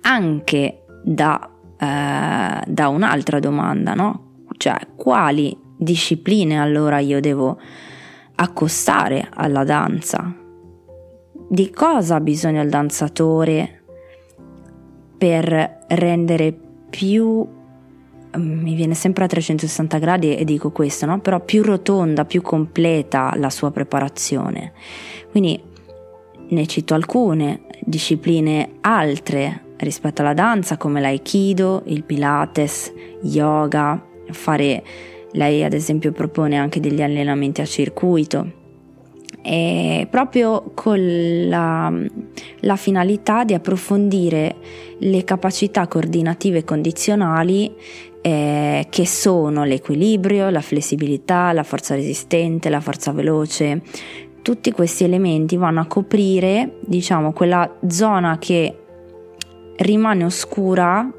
anche 0.00 0.82
da, 1.04 1.49
eh, 1.80 2.62
da 2.66 2.88
un'altra 2.88 3.40
domanda, 3.40 3.94
no? 3.94 4.44
Cioè, 4.56 4.88
quali 4.96 5.56
discipline 5.76 6.60
allora 6.60 6.98
io 6.98 7.20
devo 7.20 7.58
accostare 8.34 9.28
alla 9.32 9.64
danza? 9.64 10.34
Di 11.48 11.70
cosa 11.70 12.16
ha 12.16 12.20
bisogno 12.20 12.62
il 12.62 12.68
danzatore 12.68 13.82
per 15.16 15.84
rendere 15.88 16.54
più 16.90 17.58
mi 18.36 18.74
viene 18.74 18.94
sempre 18.94 19.24
a 19.24 19.26
360 19.26 19.98
gradi 19.98 20.36
e 20.36 20.44
dico 20.44 20.70
questo, 20.70 21.04
no? 21.04 21.18
però 21.18 21.40
più 21.40 21.64
rotonda, 21.64 22.24
più 22.24 22.42
completa 22.42 23.32
la 23.36 23.50
sua 23.50 23.72
preparazione. 23.72 24.72
Quindi 25.30 25.60
ne 26.50 26.66
cito 26.66 26.94
alcune 26.94 27.62
discipline 27.80 28.74
altre 28.82 29.69
rispetto 29.80 30.22
alla 30.22 30.34
danza 30.34 30.76
come 30.76 31.00
l'aikido, 31.00 31.82
il 31.86 32.04
pilates, 32.04 32.92
yoga, 33.22 34.02
fare 34.30 34.82
lei 35.32 35.62
ad 35.62 35.72
esempio 35.72 36.12
propone 36.12 36.56
anche 36.56 36.80
degli 36.80 37.02
allenamenti 37.02 37.60
a 37.60 37.66
circuito 37.66 38.58
e 39.42 40.06
proprio 40.10 40.72
con 40.74 41.48
la, 41.48 41.92
la 42.60 42.76
finalità 42.76 43.44
di 43.44 43.54
approfondire 43.54 44.56
le 44.98 45.24
capacità 45.24 45.86
coordinative 45.86 46.58
e 46.58 46.64
condizionali 46.64 47.72
eh, 48.20 48.86
che 48.90 49.06
sono 49.06 49.64
l'equilibrio, 49.64 50.50
la 50.50 50.60
flessibilità, 50.60 51.52
la 51.52 51.62
forza 51.62 51.94
resistente, 51.94 52.68
la 52.68 52.80
forza 52.80 53.12
veloce. 53.12 53.80
Tutti 54.42 54.72
questi 54.72 55.04
elementi 55.04 55.56
vanno 55.56 55.80
a 55.80 55.86
coprire, 55.86 56.76
diciamo, 56.80 57.32
quella 57.32 57.78
zona 57.86 58.38
che 58.38 58.79
rimane 59.80 60.24
oscura 60.24 61.10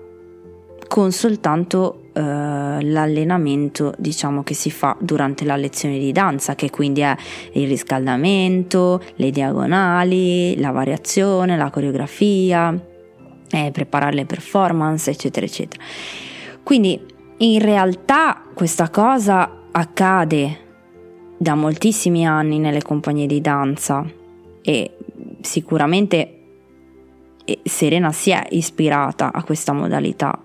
con 0.87 1.11
soltanto 1.11 2.01
eh, 2.13 2.21
l'allenamento 2.21 3.93
diciamo 3.97 4.43
che 4.43 4.53
si 4.53 4.69
fa 4.69 4.95
durante 4.99 5.45
la 5.45 5.55
lezione 5.55 5.97
di 5.97 6.11
danza 6.11 6.55
che 6.55 6.69
quindi 6.69 7.01
è 7.01 7.15
il 7.53 7.67
riscaldamento, 7.67 9.01
le 9.15 9.31
diagonali, 9.31 10.59
la 10.59 10.71
variazione, 10.71 11.55
la 11.55 11.69
coreografia, 11.69 12.77
eh, 13.49 13.69
preparare 13.71 14.15
le 14.15 14.25
performance 14.25 15.09
eccetera 15.09 15.45
eccetera. 15.45 15.81
Quindi 16.63 16.99
in 17.37 17.59
realtà 17.59 18.43
questa 18.53 18.89
cosa 18.89 19.67
accade 19.71 20.57
da 21.37 21.55
moltissimi 21.55 22.27
anni 22.27 22.59
nelle 22.59 22.81
compagnie 22.81 23.25
di 23.25 23.41
danza 23.41 24.05
e 24.61 24.97
sicuramente 25.39 26.40
Serena 27.63 28.11
si 28.11 28.31
è 28.31 28.45
ispirata 28.49 29.31
a 29.31 29.43
questa 29.43 29.73
modalità, 29.73 30.37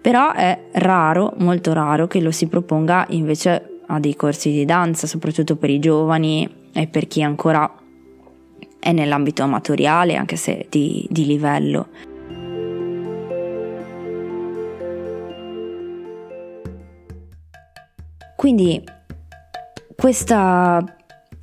però 0.00 0.32
è 0.32 0.68
raro, 0.72 1.32
molto 1.38 1.72
raro 1.72 2.06
che 2.06 2.20
lo 2.20 2.30
si 2.30 2.46
proponga 2.46 3.06
invece 3.10 3.80
a 3.86 3.98
dei 4.00 4.16
corsi 4.16 4.50
di 4.50 4.64
danza, 4.64 5.06
soprattutto 5.06 5.56
per 5.56 5.70
i 5.70 5.78
giovani 5.78 6.48
e 6.72 6.86
per 6.86 7.06
chi 7.06 7.22
ancora 7.22 7.70
è 8.78 8.92
nell'ambito 8.92 9.42
amatoriale, 9.42 10.16
anche 10.16 10.36
se 10.36 10.66
di, 10.68 11.06
di 11.10 11.26
livello. 11.26 11.88
Quindi 18.34 18.82
questa, 19.94 20.84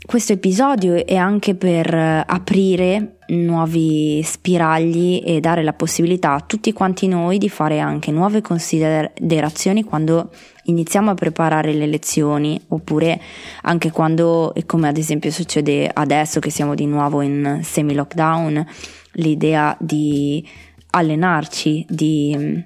questo 0.10 0.34
episodio 0.34 1.06
è 1.06 1.16
anche 1.16 1.54
per 1.54 1.94
aprire 1.94 3.18
nuovi 3.28 4.24
spiragli 4.24 5.22
e 5.24 5.40
dare 5.40 5.62
la 5.62 5.74
possibilità 5.74 6.34
a 6.34 6.40
tutti 6.40 6.74
quanti 6.74 7.08
noi 7.08 7.38
di 7.38 7.48
fare 7.48 7.80
anche 7.80 8.10
nuove 8.10 8.42
considerazioni 8.42 9.84
quando 9.84 10.32
iniziamo 10.64 11.12
a 11.12 11.14
preparare 11.14 11.74
le 11.74 11.86
lezioni 11.86 12.60
oppure 12.70 13.22
anche 13.62 13.92
quando, 13.92 14.52
come 14.66 14.88
ad 14.88 14.98
esempio 14.98 15.30
succede 15.30 15.88
adesso 15.94 16.40
che 16.40 16.50
siamo 16.50 16.74
di 16.74 16.88
nuovo 16.88 17.22
in 17.22 17.60
semi 17.62 17.94
lockdown, 17.94 18.66
l'idea 19.12 19.78
di 19.80 20.44
allenarci, 20.90 21.86
di 21.88 22.64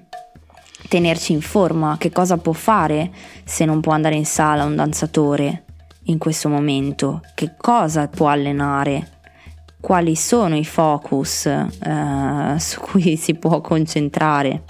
tenerci 0.88 1.32
in 1.32 1.42
forma, 1.42 1.96
che 1.98 2.10
cosa 2.10 2.38
può 2.38 2.54
fare 2.54 3.10
se 3.44 3.66
non 3.66 3.82
può 3.82 3.92
andare 3.92 4.14
in 4.14 4.24
sala 4.24 4.64
un 4.64 4.76
danzatore 4.76 5.64
in 6.04 6.18
questo 6.18 6.48
momento, 6.48 7.22
che 7.34 7.52
cosa 7.56 8.08
può 8.08 8.28
allenare, 8.28 9.10
quali 9.80 10.16
sono 10.16 10.56
i 10.56 10.64
focus 10.64 11.46
eh, 11.46 12.56
su 12.58 12.80
cui 12.80 13.16
si 13.20 13.34
può 13.34 13.60
concentrare. 13.60 14.62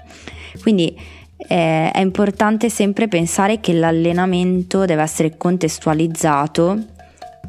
Quindi 0.61 0.97
eh, 1.37 1.91
è 1.91 1.99
importante 1.99 2.69
sempre 2.69 3.07
pensare 3.07 3.59
che 3.59 3.73
l'allenamento 3.73 4.85
deve 4.85 5.01
essere 5.01 5.37
contestualizzato, 5.37 6.77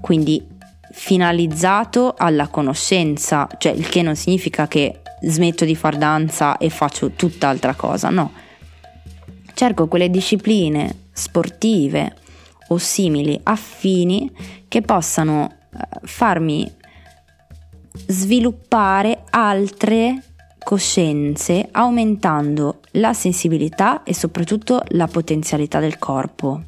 quindi 0.01 0.44
finalizzato 0.92 2.14
alla 2.16 2.49
conoscenza, 2.49 3.49
cioè 3.59 3.72
il 3.72 3.88
che 3.88 4.03
non 4.03 4.16
significa 4.16 4.66
che 4.66 5.01
smetto 5.22 5.64
di 5.64 5.75
far 5.75 5.96
danza 5.96 6.59
e 6.59 6.70
faccio 6.70 7.11
tutt'altra 7.11 7.75
cosa, 7.75 8.11
no. 8.11 8.33
Cerco 9.55 9.88
quelle 9.88 10.11
discipline 10.11 10.94
sportive 11.12 12.14
o 12.68 12.79
simili 12.79 13.38
affini 13.42 14.31
che 14.68 14.83
possano 14.83 15.50
eh, 15.72 15.79
farmi 16.02 16.70
sviluppare 18.07 19.24
altre 19.31 20.22
coscienze 20.62 21.68
aumentando 21.70 22.81
la 22.92 23.12
sensibilità 23.12 24.02
e 24.02 24.12
soprattutto 24.12 24.83
la 24.88 25.07
potenzialità 25.07 25.79
del 25.79 25.98
corpo. 25.98 26.62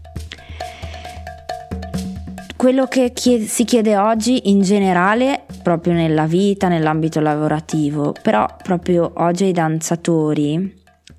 Quello 2.55 2.87
che 2.87 3.13
chied- 3.13 3.47
si 3.47 3.65
chiede 3.65 3.97
oggi 3.97 4.51
in 4.51 4.63
generale, 4.63 5.45
proprio 5.63 5.93
nella 5.93 6.27
vita, 6.27 6.69
nell'ambito 6.69 7.21
lavorativo, 7.21 8.13
però 8.23 8.47
proprio 8.63 9.13
oggi 9.17 9.45
ai 9.45 9.53
danzatori 9.53 10.77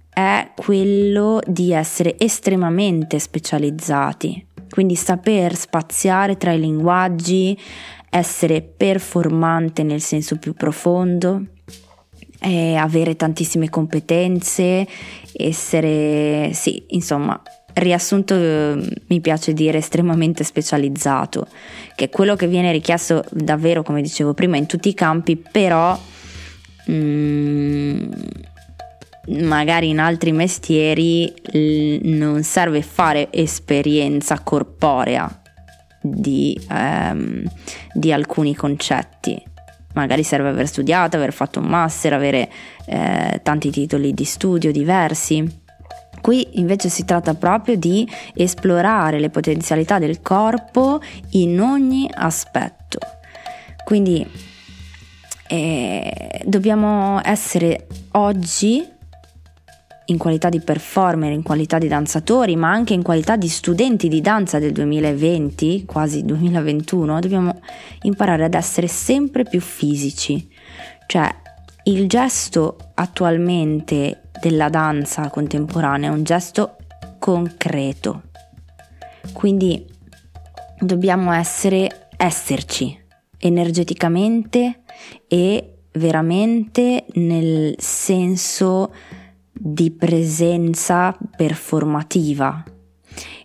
è 0.09 0.51
quello 0.55 1.39
di 1.45 1.71
essere 1.71 2.17
estremamente 2.19 3.19
specializzati, 3.19 4.47
quindi 4.69 4.95
saper 4.95 5.55
spaziare 5.55 6.38
tra 6.38 6.51
i 6.51 6.60
linguaggi, 6.60 7.58
essere 8.10 8.62
performante 8.62 9.84
nel 9.84 10.01
senso 10.01 10.38
più 10.38 10.53
profondo, 10.53 11.43
avere 12.39 13.15
tantissime 13.15 13.69
competenze, 13.69 14.88
essere, 15.34 16.51
sì, 16.53 16.84
insomma, 16.89 17.41
riassunto 17.73 18.36
mi 18.36 19.21
piace 19.21 19.53
dire 19.53 19.77
estremamente 19.79 20.43
specializzato, 20.43 21.47
che 21.95 22.05
è 22.05 22.10
quello 22.10 22.36
che 22.36 22.47
viene 22.47 22.71
richiesto 22.71 23.23
davvero, 23.32 23.84
come 23.84 24.01
dicevo 24.01 24.34
prima, 24.34 24.58
in 24.58 24.65
tutti 24.65 24.89
i 24.89 24.93
campi, 24.93 25.36
però... 25.36 25.99
Mm, 26.89 28.12
magari 29.29 29.89
in 29.89 29.99
altri 29.99 30.31
mestieri 30.31 31.31
non 32.03 32.43
serve 32.43 32.81
fare 32.81 33.31
esperienza 33.31 34.39
corporea 34.39 35.41
di, 36.01 36.59
ehm, 36.69 37.43
di, 37.93 38.11
alcuni 38.11 38.55
concetti. 38.55 39.41
Magari 39.93 40.23
serve 40.23 40.49
aver 40.49 40.67
studiato, 40.67 41.17
aver 41.17 41.33
fatto 41.33 41.59
un 41.59 41.65
master, 41.65 42.13
avere 42.13 42.49
eh, 42.85 43.39
tanti 43.43 43.69
titoli 43.69 44.13
di 44.13 44.23
studio 44.23 44.71
diversi. 44.71 45.67
Qui 46.21 46.59
invece 46.59 46.89
si 46.89 47.05
tratta 47.05 47.33
proprio 47.33 47.75
di 47.75 48.07
esplorare 48.33 49.19
le 49.19 49.29
potenzialità 49.29 49.99
del 49.99 50.21
corpo 50.21 51.01
in 51.31 51.59
ogni 51.59 52.09
aspetto. 52.13 52.99
Quindi 53.83 54.25
eh, 55.47 56.41
dobbiamo 56.45 57.19
essere 57.23 57.87
oggi 58.11 58.97
in 60.10 60.17
qualità 60.17 60.50
di 60.50 60.60
performer, 60.60 61.32
in 61.32 61.43
qualità 61.43 61.78
di 61.78 61.88
danzatori, 61.88 62.56
ma 62.56 62.69
anche 62.69 62.93
in 62.93 63.04
qualità 63.04 63.36
di 63.36 63.48
studenti 63.48 64.08
di 64.08 64.22
danza 64.22 64.60
del 64.60 64.72
2020, 64.72 65.86
quasi 65.86 66.24
2021, 66.24 67.19
dobbiamo 67.19 67.60
imparare 68.04 68.45
ad 68.45 68.54
essere 68.54 68.88
sempre 68.88 69.43
più 69.43 69.62
fisici, 69.62 70.48
Cioè, 71.08 71.34
il 71.84 72.08
gesto 72.08 72.78
attualmente 72.95 74.30
della 74.41 74.69
danza 74.69 75.28
contemporanea 75.30 76.10
è 76.10 76.13
un 76.13 76.24
gesto 76.24 76.76
concreto. 77.17 78.24
Quindi 79.34 79.86
dobbiamo 80.80 81.32
essere 81.32 82.10
esserci 82.15 82.98
energeticamente 83.38 84.82
e 85.28 85.74
veramente 85.93 87.06
nel 87.13 87.74
senso 87.78 88.91
di 89.62 89.91
presenza 89.91 91.15
performativa. 91.36 92.63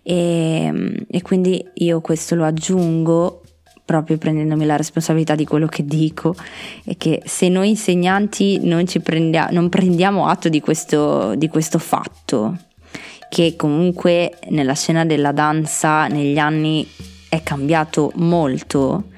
E, 0.03 1.05
e 1.09 1.23
quindi 1.23 1.65
io 1.75 2.01
questo 2.01 2.35
lo 2.37 2.45
aggiungo 2.45 3.43
proprio 3.85 4.17
prendendomi 4.17 4.65
la 4.65 4.77
responsabilità 4.77 5.35
di 5.35 5.45
quello 5.45 5.67
che 5.67 5.85
dico 5.85 6.35
e 6.85 6.97
che 6.97 7.23
se 7.27 7.49
noi 7.49 7.71
insegnanti 7.71 8.61
non, 8.63 8.85
prendia, 9.03 9.49
non 9.51 9.69
prendiamo 9.69 10.27
atto 10.27 10.49
di 10.49 10.61
questo, 10.61 11.35
di 11.35 11.49
questo 11.49 11.79
fatto, 11.79 12.57
che 13.29 13.57
comunque 13.57 14.39
nella 14.51 14.75
scena 14.75 15.05
della 15.05 15.33
danza 15.33 16.07
negli 16.07 16.39
anni 16.39 16.87
è 17.29 17.43
cambiato 17.43 18.13
molto, 18.15 19.09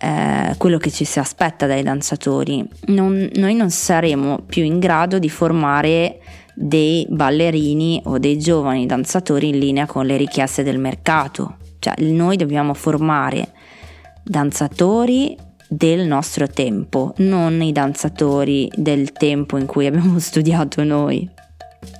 eh, 0.00 0.54
quello 0.56 0.78
che 0.78 0.90
ci 0.90 1.04
si 1.04 1.18
aspetta 1.18 1.66
dai 1.66 1.82
danzatori, 1.82 2.66
non, 2.86 3.28
noi 3.34 3.54
non 3.54 3.70
saremo 3.70 4.40
più 4.46 4.62
in 4.62 4.78
grado 4.78 5.18
di 5.18 5.28
formare 5.28 6.20
dei 6.54 7.06
ballerini 7.08 8.00
o 8.04 8.18
dei 8.18 8.38
giovani 8.38 8.86
danzatori 8.86 9.48
in 9.48 9.58
linea 9.58 9.86
con 9.86 10.06
le 10.06 10.16
richieste 10.16 10.62
del 10.62 10.78
mercato. 10.78 11.56
Cioè, 11.78 11.94
noi 11.98 12.36
dobbiamo 12.36 12.74
formare 12.74 13.52
danzatori 14.24 15.36
del 15.68 16.06
nostro 16.06 16.48
tempo, 16.48 17.12
non 17.18 17.60
i 17.60 17.72
danzatori 17.72 18.70
del 18.74 19.12
tempo 19.12 19.56
in 19.56 19.66
cui 19.66 19.86
abbiamo 19.86 20.18
studiato 20.20 20.82
noi. 20.82 21.28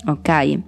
Ok? 0.07 0.59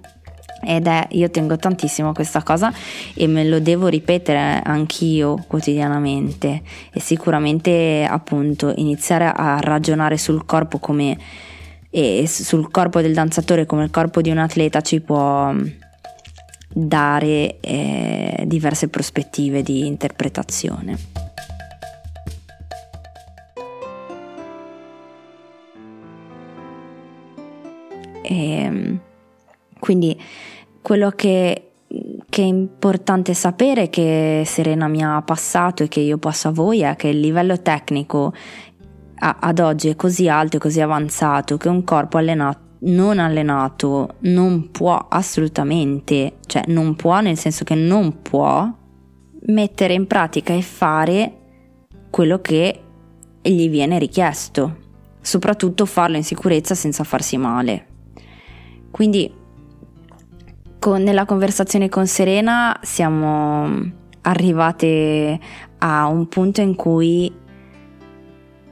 Ed 0.63 0.87
è, 0.87 1.07
io 1.11 1.29
tengo 1.29 1.57
tantissimo 1.57 2.09
a 2.09 2.13
questa 2.13 2.43
cosa 2.43 2.71
e 3.13 3.27
me 3.27 3.43
lo 3.43 3.59
devo 3.59 3.87
ripetere 3.87 4.61
anch'io 4.63 5.43
quotidianamente 5.47 6.61
e 6.91 6.99
sicuramente 6.99 8.07
appunto 8.09 8.73
iniziare 8.75 9.31
a 9.33 9.59
ragionare 9.59 10.17
sul 10.17 10.45
corpo 10.45 10.79
come 10.79 11.17
e 11.93 12.25
sul 12.25 12.71
corpo 12.71 13.01
del 13.01 13.13
danzatore 13.13 13.65
come 13.65 13.83
il 13.83 13.91
corpo 13.91 14.21
di 14.21 14.29
un 14.29 14.37
atleta 14.37 14.79
ci 14.79 15.01
può 15.01 15.53
dare 16.73 17.59
eh, 17.59 18.43
diverse 18.45 18.87
prospettive 18.87 19.61
di 19.61 19.85
interpretazione. 19.85 20.97
E, 28.23 28.61
ehm, 28.61 28.99
quindi 29.81 30.15
quello 30.79 31.09
che, 31.09 31.71
che, 32.29 32.41
è 32.41 32.45
importante 32.45 33.33
sapere 33.33 33.89
che 33.89 34.43
Serena 34.45 34.87
mi 34.87 35.03
ha 35.03 35.19
passato 35.23 35.81
e 35.81 35.87
che 35.87 36.01
io 36.01 36.19
passo 36.19 36.49
a 36.49 36.51
voi 36.51 36.81
è 36.81 36.95
che 36.95 37.07
il 37.07 37.19
livello 37.19 37.59
tecnico 37.63 38.31
a, 39.15 39.37
ad 39.39 39.57
oggi 39.57 39.89
è 39.89 39.95
così 39.95 40.29
alto 40.29 40.57
e 40.57 40.59
così 40.59 40.79
avanzato 40.81 41.57
che 41.57 41.67
un 41.67 41.83
corpo 41.83 42.17
allenato 42.17 42.69
non 42.83 43.17
allenato 43.17 44.15
non 44.19 44.69
può 44.69 45.07
assolutamente, 45.09 46.37
cioè 46.45 46.63
non 46.67 46.95
può 46.95 47.19
nel 47.19 47.37
senso 47.37 47.63
che 47.63 47.75
non 47.75 48.21
può 48.21 48.71
mettere 49.47 49.93
in 49.95 50.05
pratica 50.05 50.53
e 50.53 50.61
fare 50.61 51.37
quello 52.11 52.39
che 52.39 52.81
gli 53.41 53.67
viene 53.67 53.97
richiesto, 53.97 54.77
soprattutto 55.21 55.87
farlo 55.87 56.17
in 56.17 56.23
sicurezza 56.23 56.75
senza 56.75 57.03
farsi 57.03 57.37
male. 57.37 57.87
Quindi 58.91 59.39
con, 60.81 61.03
nella 61.03 61.25
conversazione 61.25 61.89
con 61.89 62.07
Serena 62.07 62.75
siamo 62.81 63.69
arrivate 64.21 65.39
a 65.77 66.07
un 66.07 66.27
punto 66.27 66.61
in 66.61 66.73
cui 66.73 67.31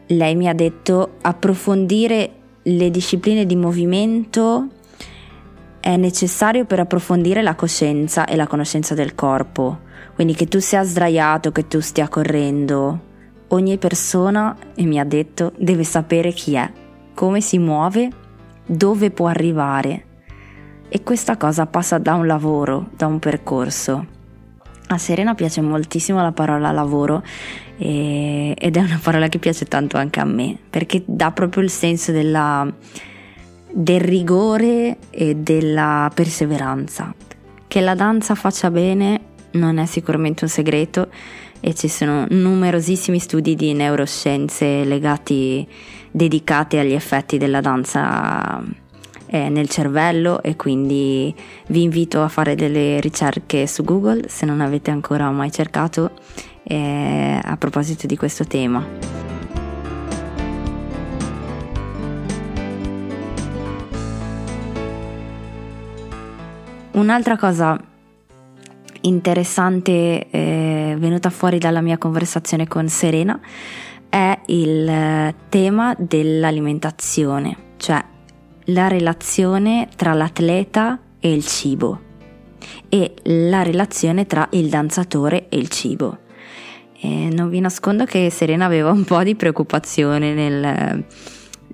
lei 0.08 0.36
mi 0.36 0.50
ha 0.50 0.56
detto 0.56 1.18
approfondire 1.22 2.32
le 2.64 2.90
discipline 2.90 3.46
di 3.46 3.56
movimento 3.56 4.70
è 5.80 5.98
necessario 5.98 6.66
per 6.66 6.80
approfondire 6.80 7.44
la 7.44 7.54
coscienza 7.54 8.26
e 8.26 8.36
la 8.36 8.48
conoscenza 8.48 8.96
del 8.96 9.14
corpo. 9.14 9.82
Quindi 10.16 10.34
che 10.34 10.48
tu 10.48 10.60
sia 10.60 10.84
sdraiato, 10.84 11.52
che 11.52 11.68
tu 11.68 11.80
stia 11.80 12.10
correndo, 12.10 13.00
ogni 13.50 13.78
persona, 13.78 14.58
e 14.74 14.84
mi 14.84 15.00
ha 15.00 15.06
detto, 15.06 15.54
deve 15.58 15.84
sapere 15.84 16.32
chi 16.32 16.56
è, 16.56 16.70
come 17.14 17.40
si 17.40 17.60
muove, 17.60 18.10
dove 18.66 19.12
può 19.12 19.28
arrivare 19.28 20.08
e 20.90 21.04
questa 21.04 21.38
cosa 21.38 21.68
passa 21.68 22.00
da 22.00 22.16
un 22.16 22.26
lavoro, 22.26 22.90
da 22.96 23.06
un 23.06 23.20
percorso. 23.20 24.18
A 24.88 24.98
Serena 24.98 25.36
piace 25.36 25.62
moltissimo 25.62 26.20
la 26.22 26.32
parola 26.32 26.72
lavoro 26.72 27.24
e, 27.78 28.56
ed 28.58 28.76
è 28.76 28.80
una 28.80 29.00
parola 29.02 29.30
che 29.30 29.38
piace 29.38 29.66
tanto 29.66 29.98
anche 29.98 30.20
a 30.20 30.26
me 30.26 30.58
perché 30.68 31.04
dà 31.06 31.32
proprio 31.32 31.62
il 31.62 31.70
senso 31.70 32.12
della, 32.12 32.68
del 33.72 34.00
rigore 34.02 34.98
e 35.12 35.36
della 35.36 36.10
perseveranza. 36.12 37.14
Che 37.68 37.82
la 37.82 37.94
danza 37.94 38.34
faccia 38.34 38.72
bene 38.72 39.22
non 39.52 39.78
è 39.78 39.86
sicuramente 39.86 40.44
un 40.44 40.50
segreto 40.50 41.10
e 41.60 41.76
ci 41.76 41.88
sono 41.88 42.26
numerosissimi 42.28 43.20
studi 43.20 43.54
di 43.54 43.74
neuroscienze 43.74 44.84
legati, 44.86 45.68
dedicati 46.10 46.78
agli 46.78 46.94
effetti 46.94 47.38
della 47.38 47.62
danza 47.62 48.88
eh, 49.30 49.50
nel 49.50 49.70
cervello 49.70 50.42
e 50.42 50.56
quindi 50.56 51.34
vi 51.68 51.84
invito 51.84 52.22
a 52.24 52.28
fare 52.28 52.56
delle 52.56 53.00
ricerche 53.00 53.68
su 53.68 53.84
Google 53.84 54.28
se 54.28 54.46
non 54.46 54.60
avete 54.62 54.92
ancora 54.92 55.30
mai 55.30 55.52
cercato 55.52 56.12
eh, 56.64 57.40
a 57.42 57.58
proposito 57.58 58.08
di 58.08 58.18
questo 58.18 58.46
tema. 58.46 58.86
Un'altra 66.92 67.38
cosa 67.38 67.80
interessante 69.02 70.28
eh, 70.30 70.96
venuta 70.98 71.30
fuori 71.30 71.58
dalla 71.58 71.82
mia 71.82 71.98
conversazione 71.98 72.68
con 72.68 72.90
Serena 72.90 73.40
è 74.10 74.38
il 74.48 74.90
eh, 74.90 75.36
tema 75.48 75.96
dell'alimentazione, 75.98 77.56
cioè 77.78 78.04
la 78.72 78.88
relazione 78.88 79.88
tra 79.96 80.14
l'atleta 80.14 81.00
e 81.20 81.34
il 81.34 81.46
cibo 81.46 82.08
e 82.90 83.14
la 83.24 83.64
relazione 83.64 84.26
tra 84.26 84.48
il 84.52 84.70
danzatore 84.70 85.48
e 85.50 85.58
il 85.58 85.70
cibo. 85.70 86.18
E 87.02 87.30
non 87.32 87.50
vi 87.50 87.60
nascondo 87.60 88.06
che 88.06 88.30
Serena 88.30 88.66
aveva 88.66 88.92
un 88.92 89.06
po' 89.06 89.24
di 89.24 89.36
preoccupazione 89.36 90.34
nel, 90.34 91.06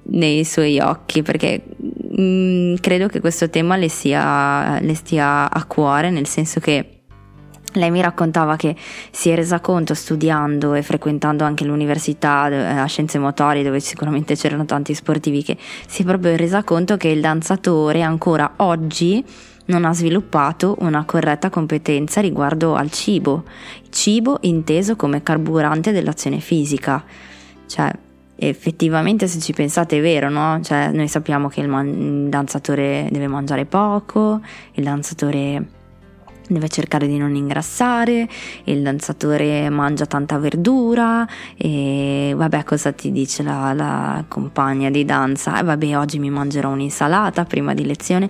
nei 0.04 0.44
suoi 0.44 0.80
occhi 0.80 1.24
perché 1.24 1.64
mh, 1.78 2.22
mm, 2.22 2.76
credo 2.76 3.08
che 3.08 3.20
questo 3.20 3.50
tema 3.50 3.76
le, 3.76 3.90
sia, 3.90 4.80
le 4.80 4.94
stia 4.94 5.50
a 5.50 5.66
cuore, 5.66 6.12
nel 6.12 6.28
senso 6.28 6.60
che 6.60 6.95
lei 7.76 7.92
mi 7.92 8.02
raccontava 8.02 8.56
che 8.56 8.76
si 9.12 9.30
è 9.30 9.36
resa 9.36 9.60
conto 9.60 9.94
studiando 9.94 10.74
e 10.74 10.82
frequentando 10.82 11.44
anche 11.44 11.64
l'università 11.66 12.48
eh, 12.50 12.56
a 12.56 12.86
scienze 12.86 13.20
motorie 13.20 13.64
dove 13.64 13.80
sicuramente 13.80 14.36
c'erano 14.36 14.66
tanti 14.66 14.94
sportivi 14.94 15.44
che 15.44 15.58
si 15.88 16.02
è 16.02 16.06
proprio 16.06 16.36
resa 16.36 16.64
conto 16.64 16.98
che 16.98 17.10
il 17.10 17.22
danzatore 17.22 18.02
ancora 18.02 18.54
oggi 18.58 19.24
non 19.66 19.86
ha 19.86 19.94
sviluppato 19.94 20.76
una 20.80 21.06
corretta 21.06 21.50
competenza 21.50 22.22
riguardo 22.22 22.76
al 22.76 22.92
cibo, 22.92 23.44
cibo 23.90 24.38
inteso 24.42 24.96
come 24.96 25.24
carburante 25.24 25.92
dell'azione 25.92 26.40
fisica. 26.40 27.04
Cioè, 27.66 27.92
effettivamente 28.36 29.28
se 29.28 29.40
ci 29.40 29.54
pensate 29.54 29.98
è 29.98 30.02
vero, 30.02 30.30
no? 30.30 30.60
Cioè, 30.62 30.92
noi 30.92 31.08
sappiamo 31.08 31.48
che 31.48 31.62
il, 31.62 31.68
man- 31.68 31.88
il 31.88 32.30
danzatore 32.30 33.08
deve 33.12 33.28
mangiare 33.28 33.66
poco, 33.66 34.42
il 34.74 34.84
danzatore 34.84 35.66
deve 36.48 36.70
cercare 36.70 37.08
di 37.08 37.18
non 37.18 37.36
ingrassare, 37.36 38.28
il 38.66 38.82
danzatore 38.82 39.70
mangia 39.70 40.06
tanta 40.06 40.38
verdura 40.38 41.28
e 41.58 42.34
vabbè 42.36 42.64
cosa 42.64 42.92
ti 42.92 43.12
dice 43.12 43.44
la, 43.44 43.74
la 43.74 44.24
compagna 44.28 44.90
di 44.90 45.06
danza? 45.06 45.60
Eh 45.60 45.64
vabbè 45.64 45.98
oggi 45.98 46.20
mi 46.20 46.30
mangerò 46.30 46.70
un'insalata 46.70 47.46
prima 47.46 47.74
di 47.74 47.86
lezione. 47.86 48.30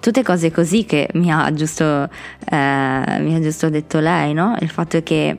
Tutte 0.00 0.22
cose 0.22 0.52
così 0.52 0.84
che 0.84 1.08
mi 1.14 1.32
ha 1.32 1.52
giusto, 1.52 1.84
eh, 1.84 2.08
mi 3.20 3.34
ha 3.34 3.40
giusto 3.40 3.68
detto 3.68 3.98
lei, 3.98 4.32
no? 4.32 4.56
Il 4.60 4.70
fatto 4.70 4.96
è 4.96 5.02
che, 5.02 5.38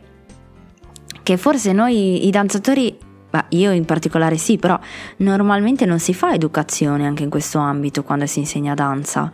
che 1.23 1.37
forse 1.37 1.71
noi 1.71 2.27
i 2.27 2.29
danzatori 2.29 3.07
Beh, 3.31 3.45
io 3.49 3.71
in 3.71 3.85
particolare 3.85 4.37
sì, 4.37 4.57
però 4.57 4.79
normalmente 5.17 5.85
non 5.85 5.99
si 5.99 6.15
fa 6.15 6.33
educazione 6.33 7.05
anche 7.05 7.21
in 7.21 7.29
questo 7.29 7.59
ambito 7.59 8.01
quando 8.01 8.25
si 8.25 8.39
insegna 8.39 8.73
danza 8.73 9.31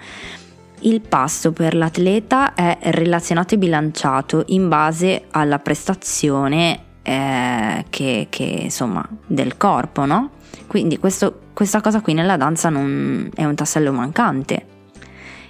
il 0.81 1.01
pasto 1.01 1.51
per 1.51 1.75
l'atleta 1.75 2.53
è 2.53 2.77
relazionato 2.81 3.55
e 3.55 3.57
bilanciato 3.57 4.43
in 4.47 4.67
base 4.67 5.25
alla 5.31 5.59
prestazione 5.59 6.79
eh, 7.01 7.85
che, 7.89 8.27
che, 8.29 8.43
insomma, 8.43 9.07
del 9.25 9.57
corpo, 9.57 10.05
no? 10.05 10.31
Quindi 10.67 10.97
questo, 10.97 11.41
questa 11.53 11.81
cosa 11.81 12.01
qui 12.01 12.13
nella 12.13 12.37
danza 12.37 12.69
non 12.69 13.29
è 13.33 13.45
un 13.45 13.55
tassello 13.55 13.91
mancante. 13.91 14.65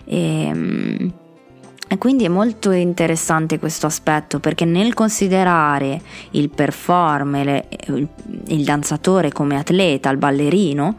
E, 0.05 0.45
ehm, 0.45 1.13
e 1.87 1.97
quindi 1.99 2.25
è 2.25 2.29
molto 2.29 2.71
interessante 2.71 3.59
questo 3.59 3.85
aspetto 3.85 4.39
perché 4.39 4.65
nel 4.65 4.95
considerare 4.95 6.01
il 6.31 6.49
performer, 6.49 7.67
il, 7.87 8.07
il 8.47 8.63
danzatore 8.63 9.31
come 9.31 9.57
atleta, 9.57 10.09
il 10.09 10.17
ballerino, 10.17 10.97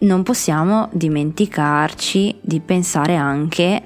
non 0.00 0.22
possiamo 0.22 0.88
dimenticarci 0.92 2.38
di 2.40 2.60
pensare 2.60 3.16
anche 3.16 3.82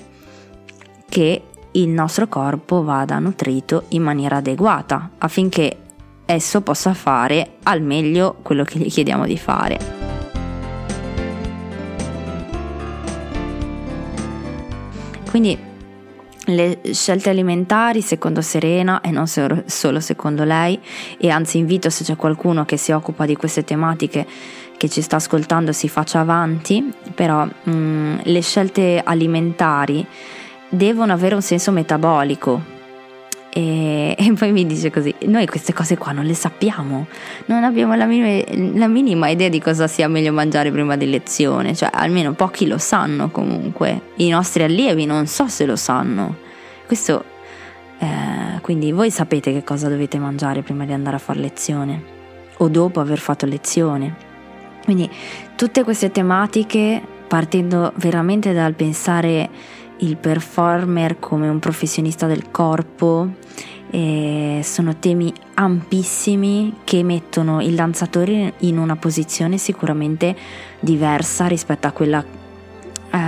che 1.09 1.43
il 1.73 1.89
nostro 1.89 2.29
corpo 2.29 2.83
vada 2.83 3.19
nutrito 3.19 3.85
in 3.89 4.03
maniera 4.03 4.37
adeguata 4.37 5.13
affinché 5.19 5.79
esso 6.27 6.61
possa 6.61 6.93
fare 6.93 7.57
al 7.63 7.81
meglio 7.83 8.37
quello 8.43 8.65
che 8.65 8.79
gli 8.79 8.91
chiediamo 8.91 9.25
di 9.25 9.39
fare. 9.39 10.01
Quindi 15.29 15.71
le 16.47 16.81
scelte 16.93 17.31
alimentari 17.31 18.03
secondo 18.03 18.43
Serena 18.43 19.01
e 19.01 19.11
non 19.11 19.27
solo 19.27 20.01
secondo 20.01 20.45
lei 20.45 20.79
e 21.17 21.31
anzi 21.31 21.59
invito 21.59 21.89
se 21.89 22.05
c'è 22.05 22.17
qualcuno 22.17 22.65
che 22.65 22.77
si 22.77 22.93
occupa 22.93 23.25
di 23.25 23.37
queste 23.37 23.65
tematiche 23.65 24.27
che 24.77 24.89
ci 24.89 25.03
sta 25.03 25.17
ascoltando 25.17 25.73
si 25.73 25.89
faccia 25.89 26.21
avanti, 26.21 26.93
però 27.15 27.45
mh, 27.45 27.71
mm, 27.71 28.19
le 28.25 28.41
scelte 28.41 29.01
alimentari 29.05 30.07
devono 30.69 31.13
avere 31.13 31.35
un 31.35 31.43
senso 31.43 31.71
metabolico. 31.71 32.81
E, 33.55 34.15
e, 34.19 34.33
poi 34.33 34.53
mi 34.53 34.67
dice 34.67 34.91
così, 34.91 35.15
noi 35.27 35.47
queste 35.47 35.73
cose 35.73 35.99
qua 35.99 36.13
non 36.13 36.25
le 36.25 36.35
sappiamo, 36.35 37.07
non 37.47 37.65
abbiamo 37.65 37.95
la 37.95 38.07
minima, 38.07 38.43
la 38.79 38.89
minima, 38.89 39.29
idea 39.29 39.49
di 39.49 39.61
cosa 39.61 39.87
sia 39.87 40.09
meglio 40.09 40.33
mangiare 40.33 40.71
prima 40.71 40.97
di 40.97 41.09
lezione, 41.09 41.75
cioè 41.75 41.91
almeno 41.93 42.33
pochi 42.33 42.67
lo 42.67 42.79
sanno 42.79 43.31
comunque, 43.31 44.01
i 44.17 44.31
nostri 44.31 44.63
allievi 44.63 45.05
non 45.05 45.27
so 45.27 45.49
se 45.49 45.67
lo 45.67 45.77
sanno. 45.77 46.37
Questo, 46.87 47.25
eh, 47.99 48.61
quindi 48.63 48.91
voi 48.93 49.11
sapete 49.11 49.53
che 49.53 49.63
cosa 49.65 49.89
dovete 49.89 50.19
mangiare 50.19 50.63
prima 50.63 50.87
di 50.87 50.93
andare 50.93 51.17
a 51.17 51.19
fare 51.19 51.39
lezione 51.39 52.03
o 52.59 52.69
dopo 52.69 53.01
aver 53.01 53.19
fatto 53.19 53.45
lezione. 53.45 54.32
Quindi 54.85 55.09
tutte 55.57 55.85
queste 55.85 56.11
tematiche 56.11 57.01
partendo 57.29 57.93
veramente 57.97 58.53
dal 58.53 58.75
pensare 58.75 59.49
il 59.99 60.17
performer 60.17 61.19
come 61.19 61.49
un 61.49 61.59
professionista 61.59 62.27
del 62.27 62.51
corpo. 62.51 63.29
Eh, 63.95 64.61
sono 64.63 64.97
temi 64.97 65.33
ampissimi 65.55 66.77
che 66.85 67.03
mettono 67.03 67.61
il 67.61 67.75
danzatore 67.75 68.55
in 68.61 68.79
una 68.79 68.97
posizione 68.97 69.59
sicuramente 69.59 70.35
diversa 70.81 71.47
rispetto 71.47 71.87
a 71.87 71.91
quella 71.91 72.25
eh, 72.25 73.19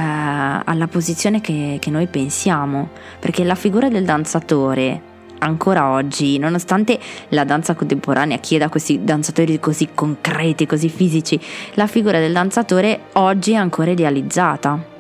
alla 0.64 0.87
posizione 0.87 1.43
che, 1.43 1.77
che 1.79 1.90
noi 1.90 2.07
pensiamo 2.07 2.88
perché 3.19 3.45
la 3.45 3.55
figura 3.55 3.90
del 3.90 4.07
danzatore 4.07 5.12
ancora 5.44 5.90
oggi, 5.90 6.38
nonostante 6.38 6.98
la 7.28 7.44
danza 7.44 7.74
contemporanea 7.74 8.38
chieda 8.38 8.68
questi 8.68 9.04
danzatori 9.04 9.59
così 9.61 9.88
concreti, 9.94 10.66
così 10.66 10.88
fisici, 10.88 11.40
la 11.74 11.87
figura 11.87 12.18
del 12.18 12.33
danzatore 12.33 13.07
oggi 13.12 13.52
è 13.52 13.57
ancora 13.57 13.90
idealizzata 13.90 14.92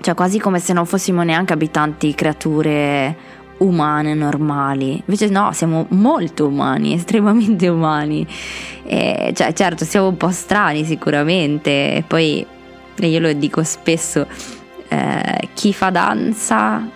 cioè 0.00 0.14
quasi 0.14 0.38
come 0.38 0.60
se 0.60 0.72
non 0.72 0.86
fossimo 0.86 1.22
neanche 1.22 1.52
abitanti 1.52 2.14
creature 2.14 3.16
umane, 3.58 4.14
normali. 4.14 4.92
Invece 4.92 5.28
no, 5.28 5.52
siamo 5.52 5.86
molto 5.90 6.46
umani, 6.46 6.94
estremamente 6.94 7.68
umani. 7.68 8.26
E, 8.84 9.32
cioè, 9.34 9.52
certo, 9.52 9.84
siamo 9.84 10.08
un 10.08 10.16
po' 10.16 10.30
strani 10.30 10.84
sicuramente. 10.84 11.94
E 11.94 12.04
poi 12.06 12.44
io 13.00 13.20
lo 13.20 13.32
dico 13.32 13.62
spesso, 13.62 14.26
eh, 14.88 15.48
chi 15.54 15.72
fa 15.72 15.90
danza, 15.90 16.88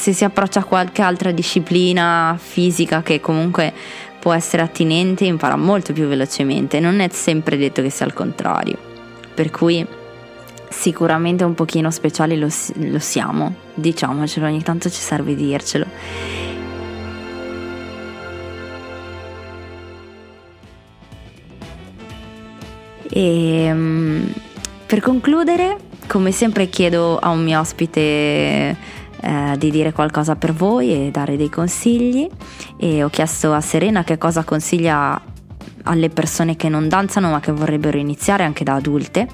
se 0.00 0.14
si 0.14 0.24
approccia 0.24 0.60
a 0.60 0.64
qualche 0.64 1.02
altra 1.02 1.30
disciplina 1.30 2.34
fisica 2.40 3.02
che 3.02 3.20
comunque 3.20 3.70
può 4.18 4.32
essere 4.32 4.62
attinente, 4.62 5.26
impara 5.26 5.56
molto 5.56 5.92
più 5.92 6.06
velocemente. 6.06 6.80
Non 6.80 7.00
è 7.00 7.08
sempre 7.12 7.58
detto 7.58 7.82
che 7.82 7.90
sia 7.90 8.06
il 8.06 8.14
contrario. 8.14 8.78
Per 9.34 9.50
cui 9.50 9.86
sicuramente 10.70 11.44
un 11.44 11.52
pochino 11.52 11.90
speciali 11.90 12.38
lo, 12.38 12.48
lo 12.76 12.98
siamo, 12.98 13.54
diciamocelo, 13.74 14.46
ogni 14.46 14.62
tanto 14.62 14.88
ci 14.88 15.00
serve 15.00 15.34
dircelo. 15.34 15.84
E 23.12 23.64
ehm, 23.64 24.32
per 24.86 25.00
concludere, 25.00 25.76
come 26.06 26.32
sempre 26.32 26.70
chiedo 26.70 27.18
a 27.18 27.28
un 27.28 27.44
mio 27.44 27.60
ospite 27.60 28.98
eh, 29.20 29.54
di 29.58 29.70
dire 29.70 29.92
qualcosa 29.92 30.36
per 30.36 30.52
voi 30.52 30.92
e 30.92 31.10
dare 31.10 31.36
dei 31.36 31.48
consigli 31.48 32.28
e 32.76 33.02
ho 33.02 33.08
chiesto 33.08 33.52
a 33.52 33.60
Serena 33.60 34.04
che 34.04 34.18
cosa 34.18 34.44
consiglia 34.44 35.20
alle 35.84 36.08
persone 36.10 36.56
che 36.56 36.68
non 36.68 36.88
danzano 36.88 37.30
ma 37.30 37.40
che 37.40 37.52
vorrebbero 37.52 37.98
iniziare 37.98 38.44
anche 38.44 38.64
da 38.64 38.74
adulte 38.74 39.28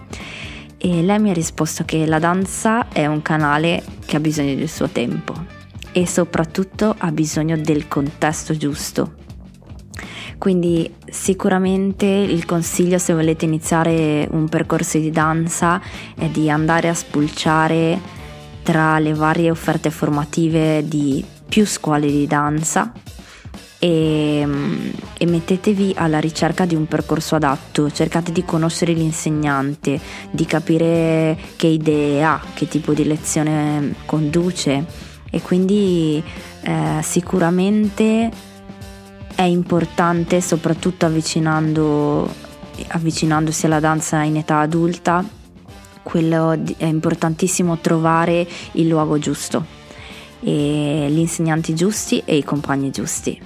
e 0.78 1.02
lei 1.02 1.18
mi 1.18 1.30
ha 1.30 1.32
risposto 1.32 1.84
che 1.84 2.06
la 2.06 2.18
danza 2.18 2.88
è 2.88 3.06
un 3.06 3.22
canale 3.22 3.82
che 4.04 4.16
ha 4.16 4.20
bisogno 4.20 4.54
del 4.54 4.68
suo 4.68 4.88
tempo 4.88 5.34
e 5.92 6.06
soprattutto 6.06 6.94
ha 6.98 7.10
bisogno 7.10 7.56
del 7.56 7.88
contesto 7.88 8.54
giusto. 8.56 9.14
Quindi 10.36 10.92
sicuramente 11.10 12.04
il 12.04 12.44
consiglio 12.44 12.98
se 12.98 13.14
volete 13.14 13.46
iniziare 13.46 14.28
un 14.30 14.48
percorso 14.48 14.98
di 14.98 15.10
danza 15.10 15.80
è 16.14 16.26
di 16.26 16.50
andare 16.50 16.88
a 16.88 16.94
spulciare 16.94 17.98
tra 18.66 18.98
le 18.98 19.14
varie 19.14 19.48
offerte 19.48 19.90
formative 19.90 20.82
di 20.88 21.24
più 21.48 21.64
scuole 21.64 22.08
di 22.08 22.26
danza 22.26 22.92
e, 23.78 24.44
e, 25.16 25.26
mettetevi 25.26 25.94
alla 25.96 26.18
ricerca 26.18 26.64
di 26.64 26.74
un 26.74 26.88
percorso 26.88 27.36
adatto, 27.36 27.88
cercate 27.92 28.32
di 28.32 28.44
conoscere 28.44 28.92
l'insegnante, 28.92 30.00
di 30.32 30.44
capire 30.46 31.38
che 31.54 31.68
idee 31.68 32.24
ha, 32.24 32.42
che 32.54 32.66
tipo 32.66 32.92
di 32.92 33.04
lezione 33.04 33.94
conduce 34.04 34.84
e 35.30 35.40
quindi 35.42 36.20
eh, 36.62 36.98
sicuramente 37.02 38.28
è 39.32 39.42
importante, 39.42 40.40
soprattutto 40.40 41.06
avvicinando, 41.06 42.28
avvicinandosi 42.88 43.66
alla 43.66 43.80
danza 43.80 44.22
in 44.22 44.38
età 44.38 44.58
adulta, 44.58 45.24
quello 46.06 46.52
è 46.52 46.84
importantissimo 46.84 47.78
trovare 47.78 48.46
il 48.72 48.86
luogo 48.86 49.18
giusto 49.18 49.84
gli 50.40 51.18
insegnanti 51.18 51.74
giusti 51.74 52.22
e 52.24 52.36
i 52.36 52.44
compagni 52.44 52.90
giusti. 52.90 53.40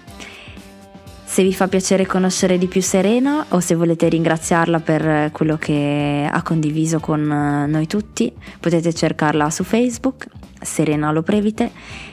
Se 1.24 1.42
vi 1.42 1.54
fa 1.54 1.68
piacere 1.68 2.06
conoscere 2.06 2.58
di 2.58 2.66
più 2.66 2.82
Serena 2.82 3.46
o 3.50 3.60
se 3.60 3.74
volete 3.76 4.08
ringraziarla 4.08 4.80
per 4.80 5.30
quello 5.30 5.56
che 5.56 6.28
ha 6.30 6.42
condiviso 6.42 6.98
con 6.98 7.22
noi 7.22 7.86
tutti, 7.86 8.32
potete 8.58 8.92
cercarla 8.92 9.48
su 9.48 9.62
Facebook, 9.62 10.26
Serena 10.60 11.12
Loprevite, 11.12 11.70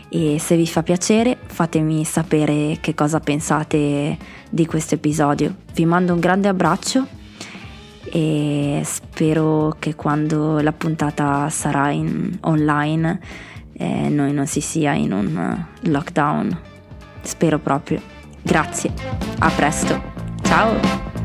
e 0.09 0.37
se 0.39 0.55
vi 0.55 0.67
fa 0.67 0.83
piacere 0.83 1.37
fatemi 1.47 2.05
sapere 2.05 2.77
che 2.79 2.93
cosa 2.93 3.19
pensate 3.19 4.17
di 4.49 4.65
questo 4.67 4.95
episodio. 4.95 5.53
Vi 5.73 5.85
mando 5.85 6.13
un 6.13 6.19
grande 6.19 6.47
abbraccio 6.47 7.07
e 8.11 8.81
spero 8.83 9.75
che 9.79 9.95
quando 9.95 10.59
la 10.59 10.73
puntata 10.73 11.49
sarà 11.49 11.91
in 11.91 12.37
online 12.41 13.19
eh, 13.73 14.09
noi 14.09 14.33
non 14.33 14.47
si 14.47 14.61
sia 14.61 14.93
in 14.93 15.11
un 15.11 15.65
lockdown. 15.81 16.59
Spero 17.21 17.59
proprio. 17.59 18.01
Grazie, 18.41 18.93
a 19.39 19.49
presto, 19.49 20.01
ciao! 20.43 21.16